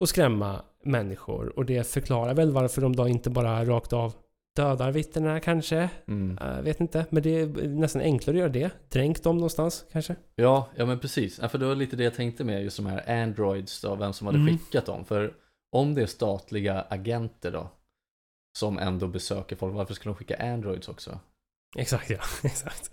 [0.00, 1.58] och skrämma människor.
[1.58, 4.12] Och det förklarar väl varför de då inte bara rakt av
[4.56, 5.88] dödar vittnena kanske.
[6.08, 6.38] Mm.
[6.56, 8.70] Jag vet inte, men det är nästan enklare att göra det.
[8.88, 10.16] Dränk dem någonstans kanske.
[10.34, 11.38] Ja, ja men precis.
[11.42, 14.12] Ja, för det var lite det jag tänkte med just de här Androids då, vem
[14.12, 14.58] som hade Mm.
[14.58, 15.04] skickat dem.
[15.04, 15.32] För
[15.72, 17.70] om det är statliga agenter då,
[18.58, 21.20] som ändå besöker folk, varför skulle de skicka Androids också?
[21.76, 22.90] Exakt ja, exakt.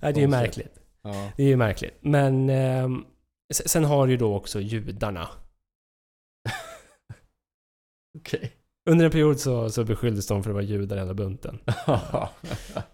[0.00, 0.80] Ja, det är ju märkligt.
[1.02, 1.98] Ja, Det är ju märkligt.
[2.00, 2.50] Men
[3.50, 5.28] s- sen har ju då också judarna.
[8.18, 8.52] okej.
[8.90, 11.58] Under en period så, så beskylldes de för att vara judar hela bunten.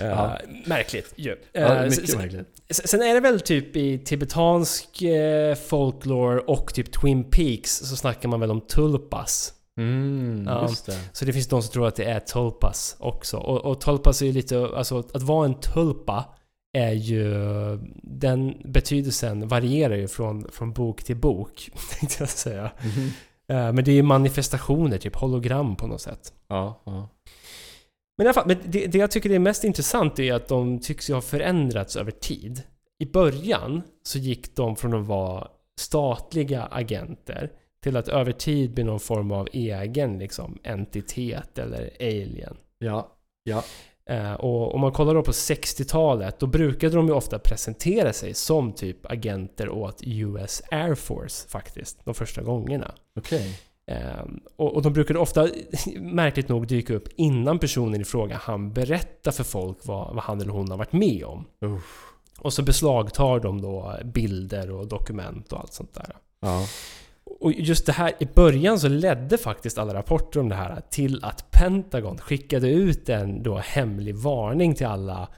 [0.00, 1.36] ja, märkligt ju.
[1.52, 2.48] det Eh, mycket märkligt.
[2.70, 8.28] Sen är det väl typ i tibetansk eh, folklore och typ Twin Peaks så snackar
[8.28, 9.52] man väl om tulpas.
[9.78, 10.68] Mm, Ja.
[10.86, 10.98] det.
[11.12, 13.36] Så det finns de som tror att det är tulpas också.
[13.36, 16.24] Och, och tulpas är ju lite, alltså att vara en tulpa
[16.76, 17.34] är ju,
[18.02, 21.70] den betydelsen varierar ju från, från bok till bok,
[22.00, 22.64] tänkte jag säga.
[23.48, 26.32] Eh, Men det är ju manifestationer, typ hologram på något sätt.
[26.48, 27.08] Ja, ja.
[28.16, 30.78] Men i alla fall, men det, det jag tycker är mest intressant är att de
[30.78, 32.62] tycks ju ha förändrats över tid.
[32.98, 35.48] I början så gick de från att vara
[35.80, 37.50] statliga agenter
[37.82, 42.56] till att över tid bli någon form av egen liksom, entitet eller alien.
[42.78, 43.64] Ja, ja.
[44.06, 48.34] Eh, och om man kollar då på 60-talet, då brukade de ju ofta presentera sig
[48.34, 52.94] som typ agenter åt US Air Force faktiskt, de första gångerna.
[53.18, 53.46] Okej.
[53.46, 53.54] Ehm,
[54.56, 55.48] och, och de brukade ofta,
[55.96, 60.40] märkligt nog, dyka upp innan personen i fråga han berätta för folk vad, vad han
[60.40, 61.44] eller hon har varit med om.
[61.60, 62.10] Uff.
[62.38, 66.16] Och så beslagtar de då bilder och dokument och allt sånt där.
[66.40, 66.66] Ja.
[67.40, 71.24] Och just det här, i början så ledde faktiskt alla rapporter om det här till
[71.24, 75.28] att Pentagon skickade ut en då hemlig varning till alla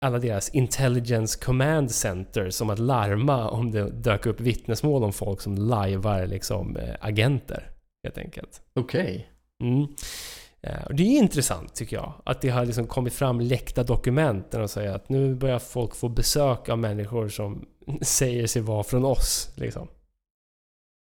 [0.00, 5.40] alla deras Intelligence Command Center som att larma om det dök upp vittnesmål om folk
[5.40, 7.70] som lajvar liksom eh, agenter.
[8.04, 8.62] Helt enkelt.
[8.74, 9.30] Okej.
[9.62, 9.86] Mm.
[10.60, 12.12] Eh, det är intressant tycker jag.
[12.24, 15.94] Att det har liksom kommit fram läckta dokument där de säger att nu börjar folk
[15.94, 17.66] få besök av människor som
[18.02, 19.50] säger sig vara från oss.
[19.56, 19.88] Liksom.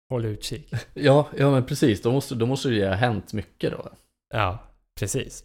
[0.10, 0.74] Håll utkik.
[0.94, 2.02] Ja, ja men precis.
[2.02, 3.90] Då måste, då måste det ju ha hänt mycket då.
[4.34, 4.58] Ja,
[5.00, 5.44] precis.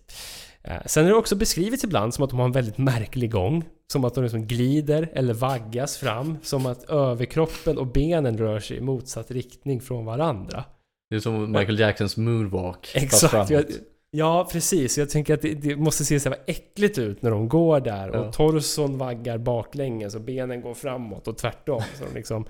[0.63, 3.65] Eh, Sen är det också beskrivet ibland som att de har en väldigt märklig gång.
[3.93, 6.39] Som att de liksom glider eller vaggas fram.
[6.43, 10.65] Som att överkroppen och benen rör sig i motsatt riktning från varandra.
[11.11, 12.93] Det är som Michael Jacksons moonwalk.
[12.95, 13.51] Exakt.
[13.51, 13.65] Jag,
[14.11, 14.99] ja, precis.
[14.99, 18.11] Jag tänker att det, det måste se så här äckligt ut när de går där.
[18.13, 18.21] Ja.
[18.21, 21.83] Och torson vaggar baklänges och benen går framåt och tvärtom.
[21.99, 22.45] Så de liksom,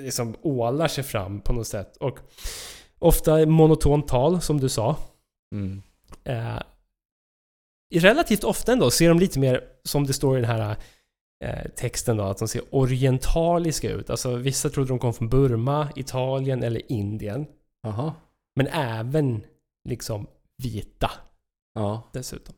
[0.00, 1.96] liksom ålar sig fram på något sätt.
[1.96, 2.18] Och
[2.98, 4.96] ofta monotont tal, som du sa.
[5.54, 5.82] Mm.
[6.24, 6.62] Eh,
[7.98, 10.76] relativt ofta ändå ser de lite mer, som det står i den här
[11.44, 14.10] eh, texten då, att de ser orientaliska ut.
[14.10, 17.46] Alltså vissa trodde de kom från Burma, Italien eller Indien.
[17.82, 18.12] Jaha.
[18.56, 19.42] Men även
[19.88, 20.26] liksom
[20.62, 21.10] vita
[21.74, 22.10] Ja.
[22.12, 22.54] dessutom.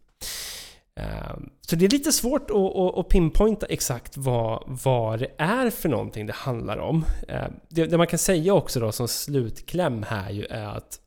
[1.00, 6.26] Eh, Så det är lite svårt att, pinpointa exakt vad, vad det är för någonting
[6.26, 7.04] det handlar om.
[7.28, 11.00] Eh, Det, det man kan säga också då som slutkläm här ju är att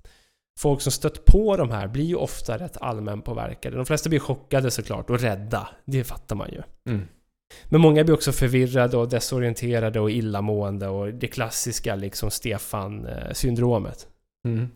[0.60, 3.76] folk som stött på de här blir ju ofta rätt allmänpåverkade.
[3.76, 5.68] De flesta blir chockade såklart och rädda.
[5.86, 6.62] Det fattar man ju.
[6.90, 7.08] Mm.
[7.66, 14.08] Men många blir också förvirrade och desorienterade och illamående och det klassiska liksom Stefan-syndromet.
[14.48, 14.70] Mm.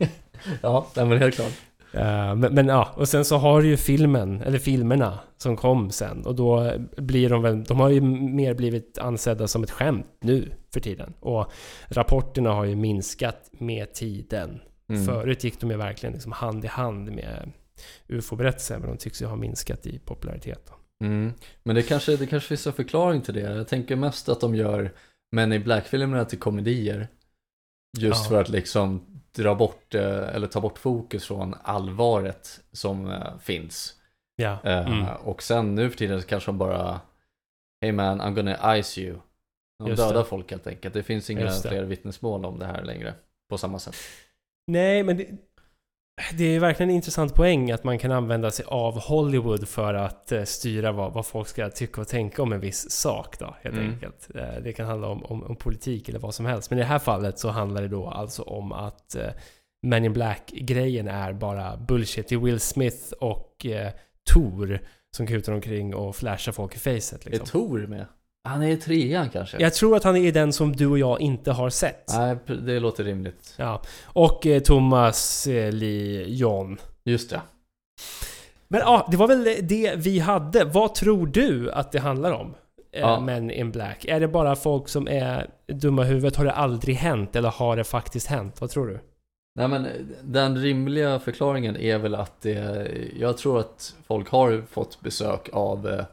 [0.62, 1.52] ja, men helt klart.
[1.92, 5.90] Eh, men, men ja, och sen så har du ju filmen, eller filmerna som kom
[5.90, 10.06] sen och då blir de väl, de har ju mer blivit ansedda som ett skämt
[10.20, 11.14] nu för tiden.
[11.20, 11.52] Och
[11.88, 14.60] rapporterna har ju minskat med tiden.
[14.88, 15.04] Mm.
[15.06, 17.52] Förut gick de ju verkligen liksom hand i hand med
[18.08, 20.72] UFO-berättelser, men de tycks ju ha minskat i popularitet.
[21.04, 21.32] Mm.
[21.62, 23.40] Men det kanske, det kanske finns en förklaring till det.
[23.40, 24.92] Jag tänker mest att de gör
[25.32, 27.08] Men i Black-filmerna till komedier.
[27.98, 28.28] Just Ja.
[28.28, 29.06] för att liksom
[29.36, 33.94] dra bort, eh, eller ta bort fokus från allvaret som eh, finns.
[34.36, 34.58] Ja.
[34.64, 35.06] Eh, Mm.
[35.24, 37.00] Och sen nu för tiden så kanske de bara
[37.80, 39.18] Hey man, I'm gonna ice you.
[39.78, 40.24] De Just dödar det.
[40.24, 40.94] folk helt enkelt.
[40.94, 43.14] Det finns inga fler vittnesmål om det här längre.
[43.48, 43.94] På samma sätt.
[44.66, 45.28] Nej, men det,
[46.38, 50.32] det är verkligen en intressant poäng att man kan använda sig av Hollywood för att
[50.32, 53.76] eh, styra vad, vad folk ska tycka och tänka om en viss sak då, helt
[53.76, 53.90] Mm.
[53.90, 54.28] enkelt.
[54.34, 56.70] Eh, det kan handla om, om, om politik eller vad som helst.
[56.70, 59.26] Men i det här fallet så handlar det då alltså om att eh,
[59.82, 62.28] Men in Black-grejen är bara bullshit.
[62.28, 63.90] Det är Will Smith och eh,
[64.32, 64.78] Thor
[65.16, 67.46] som kutar omkring och flashar folk i facet Är liksom.
[67.46, 68.06] Tor med?
[68.44, 69.56] Han är i trean kanske?
[69.60, 72.10] Jag tror att han är den som du och jag inte har sett.
[72.16, 73.54] Nej, det låter rimligt.
[73.56, 73.82] Ja.
[74.04, 76.78] Och eh, Thomas eh, Lee John.
[77.04, 77.40] Just det.
[78.68, 80.64] Men ja, det var väl det vi hade.
[80.64, 82.54] Vad tror du att det handlar om?
[82.92, 83.20] Eh, Ja.
[83.20, 84.04] Men in Black.
[84.04, 86.36] Är det bara folk som är dumma i huvudet?
[86.36, 87.36] Har det aldrig hänt?
[87.36, 88.60] Eller har det faktiskt hänt?
[88.60, 89.00] Vad tror du?
[89.58, 89.88] Nej men
[90.22, 92.88] den rimliga förklaringen är väl att det,
[93.20, 96.04] jag tror att folk har fått besök av, eh,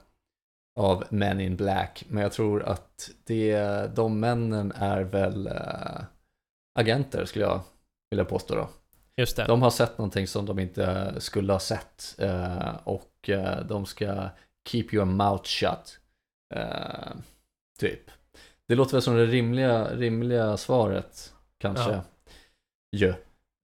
[0.79, 3.55] av Men in Black, men jag tror att det,
[3.95, 6.03] de männen är väl äh,
[6.79, 7.61] agenter skulle jag
[8.09, 8.69] vilja påstå då.
[9.17, 9.45] Just det.
[9.45, 14.29] De har sett någonting som de inte skulle ha sett eh, och eh, de ska
[14.69, 15.99] keep your mouth shut.
[16.55, 17.11] Eh,
[17.79, 18.11] typ.
[18.67, 21.91] Det låter väl som det rimliga, rimliga svaret kanske.
[21.91, 22.01] Ja.
[22.89, 23.13] Ja.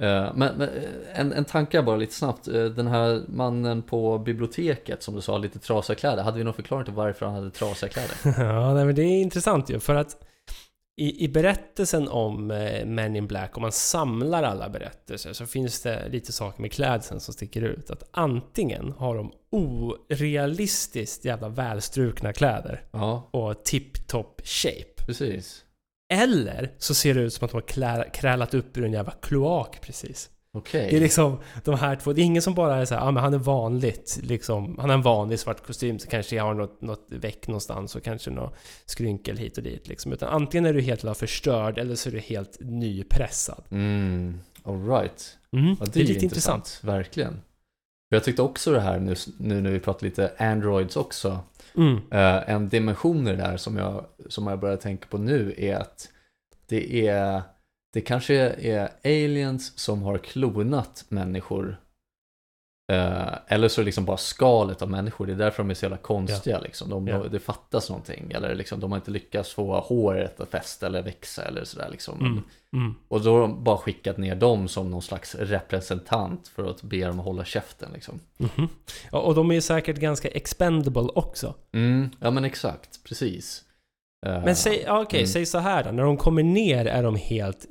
[0.02, 2.48] Eh, men, men eh, en, en tanke bara lite snabbt.
[2.48, 6.24] Eh, Den här mannen på biblioteket som du sa, lite trasiga kläder.
[6.24, 8.44] Hade vi någon förklaring till varför han hade trasiga kläder?
[8.54, 9.80] ja, nej, men det är intressant ju.
[9.80, 10.18] För att
[11.02, 12.48] i, i berättelsen om
[12.86, 17.20] Men in Black, om man samlar alla berättelser, så finns det lite saker med klädseln
[17.20, 17.92] som sticker ut.
[17.92, 25.06] Att antingen har de orealistiskt jävla välstrukna kläder Ja, och tip-top shape.
[25.06, 25.65] precis.
[26.14, 29.12] Eller så ser det ut som att de har klä, krälat upp ur en jävla
[29.12, 30.30] kloak precis.
[30.56, 30.88] Okej.
[30.90, 32.14] Det är liksom de här två.
[32.14, 34.78] Det är ingen som bara är så här, ah, men han är vanligt liksom.
[34.80, 38.04] Han har en vanlig svart kostym så kanske jag har något, något väck någonstans och
[38.04, 38.56] kanske något
[38.86, 40.14] skrynkel hit och dit liksom.
[40.14, 43.64] Utan antingen är du helt förstörd eller så är du helt nypressad.
[43.72, 45.38] Mm, alright.
[45.52, 46.80] Mm, Ja, det, är lite intressant.
[46.84, 47.34] Verkligen.
[48.10, 51.40] För jag tyckte också det här nu, nu när vi pratar lite Androids också.
[51.78, 51.96] Mm.
[52.12, 55.76] Eh, en dimension i det där som jag, som jag börjar tänka på nu är
[55.76, 56.10] att
[56.68, 57.42] det är
[57.94, 61.82] det kanske är aliens som har klonat människor.
[62.92, 65.26] Eh, eller så är det liksom bara skalet av människor.
[65.26, 66.60] Det är därför de är så jävla konstiga.
[66.60, 66.90] Liksom.
[66.90, 67.24] De, Ja.
[67.32, 68.32] Det fattas någonting.
[68.32, 71.90] Eller liksom, de har inte lyckats få håret att fästa eller växa eller sådär.
[71.92, 72.20] Liksom.
[72.20, 72.44] Mm.
[72.74, 72.96] Mm.
[73.08, 77.06] Och då har de bara skickat ner dem som någon slags representant för att be
[77.06, 78.20] dem att hålla käften liksom.
[78.38, 78.68] Mhm.
[79.12, 81.54] Ja, och de är säkert ganska expendable också.
[81.74, 83.64] Mm, ja men exakt, precis.
[84.26, 85.28] Eh, Men säg, ja, okej, mm.
[85.28, 85.92] säg så här då.
[85.92, 87.66] När de kommer ner är de helt...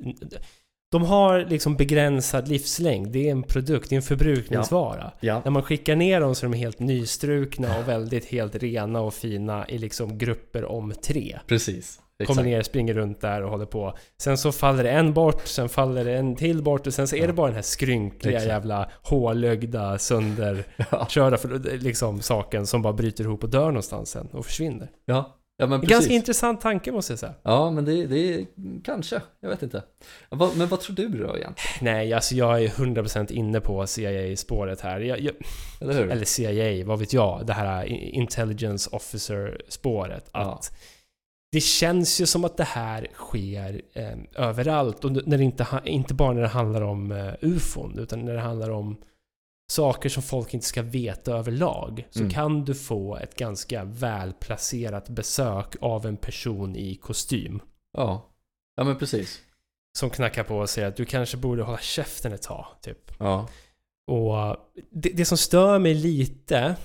[0.99, 3.07] De har liksom begränsad livslängd.
[3.11, 5.11] Det är en produkt, det är en förbrukningsvara.
[5.19, 9.01] Ja, När man skickar ner dem så är de helt nystrukna och väldigt helt rena
[9.01, 11.39] och fina i liksom grupper om tre.
[11.47, 11.99] precis.
[12.17, 12.45] Kommer Exakt.
[12.45, 13.97] ner, springer runt där och håller på.
[14.21, 17.15] Sen så faller det en bort, sen faller det en till bort och sen så
[17.15, 17.27] är Ja.
[17.27, 18.49] det bara den här skrynkliga Exakt.
[18.49, 24.45] jävla hålögda, sönderkörda Ja, liksom, saken som bara bryter ihop och dör någonstans sen och
[24.45, 24.89] försvinner.
[25.05, 27.33] ja, ja men ganska intressant tanke måste jag säga.
[27.43, 28.45] Ja, men det, det är
[28.83, 29.83] kanske, jag vet inte.
[30.55, 31.53] Men vad tror du då egentligen?
[31.81, 34.99] Nej, alltså jag är 100% inne på CIA-spåret här.
[34.99, 35.33] Jag, jag,
[35.81, 36.11] Eller hur?
[36.11, 37.45] eller CIA, vad vet jag?
[37.45, 40.29] Det här Intelligence Officer-spåret.
[40.33, 40.39] Ja.
[40.39, 40.77] Att
[41.51, 45.05] det känns ju som att det här sker eh, överallt.
[45.05, 48.41] Och när det inte, inte bara när det handlar om eh, UFOn, utan när det
[48.41, 48.97] handlar om
[49.71, 52.07] saker som folk inte ska veta överlag.
[52.09, 52.31] Så Mm.
[52.31, 57.59] kan du få ett ganska välplacerat besök av en person i kostym.
[57.97, 58.29] Ja,
[58.75, 59.41] ja men precis.
[59.97, 63.11] Som knackar på och säger att du kanske borde hålla käften ett tag, typ.
[63.19, 63.47] Ja,
[64.11, 64.55] Och
[64.91, 66.75] det, det som stör mig lite,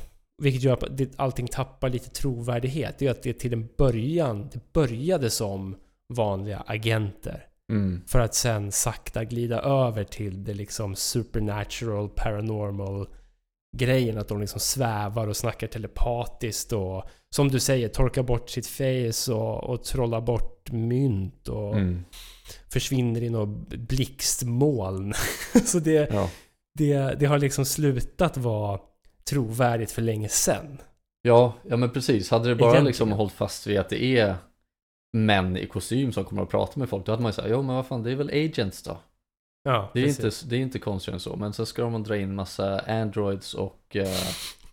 [0.42, 4.72] vilket gör att allting tappar lite trovärdighet, det är att det till en början, det
[4.72, 5.76] började som
[6.14, 7.46] vanliga agenter.
[7.70, 8.02] Mm.
[8.06, 13.08] För att sen sakta glida över till det liksom supernatural, paranormal
[13.76, 14.18] grejen.
[14.18, 19.32] Att de liksom svävar och snackar telepatiskt och som du säger, torkar bort sitt face
[19.34, 22.04] och, och trollar bort mynt och Mm.
[22.72, 25.12] försvinner i något blixtmoln.
[25.64, 26.30] Så det, Ja.
[26.78, 28.80] det, det har liksom slutat vara
[29.30, 30.78] trovärdigt för länge sedan.
[31.22, 32.30] Ja, ja men precis.
[32.30, 32.86] Hade det bara Egentligen.
[32.86, 34.36] liksom hållit fast vid att det är
[35.12, 37.62] män i kostym som kommer att prata med folk, då hade man ju sagt, jo
[37.62, 38.96] men vad fan, det är väl agents då.
[39.62, 40.42] Ja, Det är, precis.
[40.42, 43.54] inte, det är inte konstigare än så, men så ska de dra in massa androids
[43.54, 44.08] och eh,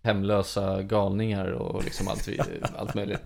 [0.04, 2.30] hemlösa galningar och liksom allt,
[2.76, 3.20] allt möjligt.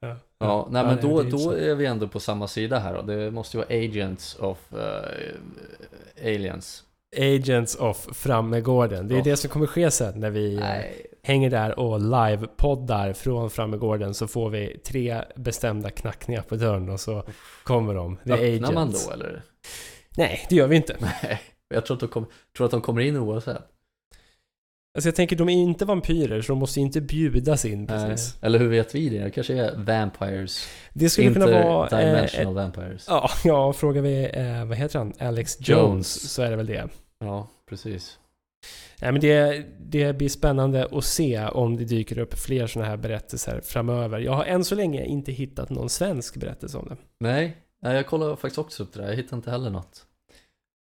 [0.00, 2.78] Ja, Ja, nej Ja, men det- då, är då är vi ändå på samma sida
[2.78, 3.02] här då.
[3.02, 6.84] Det måste ju vara agents of eh, aliens.
[7.16, 9.08] Agents of Frammegården.
[9.08, 9.24] Det är Oh.
[9.24, 11.06] det som kommer ske sen när vi eh, Nej.
[11.22, 17.00] Hänger där och live-poddar från Frammegården så får vi tre bestämda knackningar på dörren och
[17.00, 17.22] så
[17.64, 18.16] kommer de.
[18.16, 18.72] The Öppnar Agents.
[18.74, 19.42] man då eller?
[20.16, 20.96] Nej, det gör vi inte.
[21.22, 21.40] Nej.
[21.74, 22.26] Jag tror att de, kom,
[22.56, 23.56] tror att de kommer in oavsett.
[24.94, 28.36] Alltså jag tänker, de är inte vampyrer så de måste inte bjudas in precis.
[28.42, 29.18] Eller hur vet vi det?
[29.24, 30.68] Det kanske är vampires.
[30.92, 31.88] Det skulle kunna vara...
[31.88, 33.04] Eh, Interdimensional vampires.
[33.08, 35.12] ja, ja, frågar vi, eh, vad heter han?
[35.18, 36.32] Alex Jones, Jones.
[36.32, 36.88] så är det väl det.
[37.20, 38.18] Ja, precis.
[39.02, 42.96] Nej, men det, det blir spännande att se om det dyker upp fler sådana här
[42.96, 44.18] berättelser framöver.
[44.18, 46.96] Jag har än så länge inte hittat någon svensk berättelse om det.
[47.20, 49.08] Nej, jag kollade faktiskt också upp det där.
[49.08, 50.06] Jag hittade inte heller något.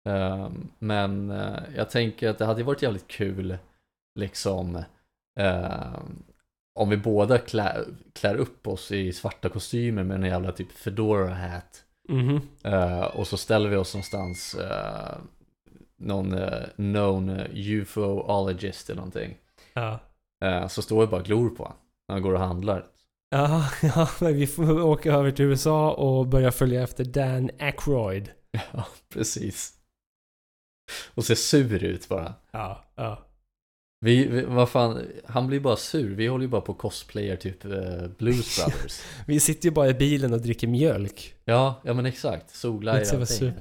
[0.09, 3.59] Ehm, men eh, jag tänker att det hade varit jävligt kul
[4.19, 4.82] liksom
[5.40, 6.23] ehm,
[6.74, 11.35] om vi båda klär, klär upp oss i svarta kostymer med en jävla typ fedora
[11.35, 12.40] hat Mhm.
[12.65, 15.19] Eh, och så ställer vi oss någonstans eh,
[16.03, 19.37] någon uh, known uh, UFO-ologist eller någonting.
[19.74, 19.99] Ja.
[20.45, 22.87] Eh, så står vi bara och glor på honom när han går och handlar.
[23.31, 28.31] Ja, ja, men vi får åka över till USA och börja följa efter Dan Aykroyd.
[28.73, 29.73] Ja, precis.
[31.15, 32.35] Och ser sur ut bara.
[32.51, 33.27] Ja, ja.
[34.01, 36.15] Vi, vi, vad fan, han blir bara sur.
[36.15, 39.03] Vi håller ju bara på och cosplayar typ eh, Blues Brothers.
[39.27, 41.35] Vi sitter ju bara i bilen och dricker mjölk.
[41.45, 42.65] ja, ja men exakt.
[42.65, 43.55] Och jävla allting.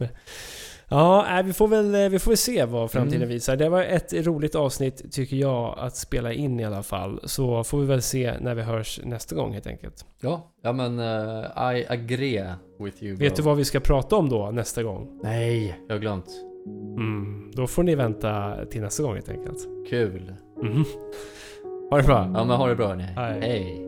[0.92, 3.30] Ja, nej, vi får väl eh, vi får väl se vad framtiden Mm.
[3.30, 3.56] visar.
[3.56, 7.20] Det var ett roligt avsnitt tycker jag att spela in i alla fall.
[7.24, 10.06] Så får vi väl se när vi hörs nästa gång helt enkelt.
[10.22, 12.44] Ja, ja men eh, I agree
[12.80, 13.50] with you Vet du bro.
[13.50, 15.20] vad vi ska prata om då nästa gång?
[15.24, 16.26] Nej, jag har glömt.
[16.98, 19.58] Mm, då får ni vänta till nästa gång helt enkelt.
[19.90, 20.34] Kul.
[20.64, 20.86] Mhm.
[21.90, 22.32] Ha det bra.
[22.34, 23.04] Ja men ha det bra hörni.
[23.04, 23.40] Hej.
[23.42, 23.88] Hej.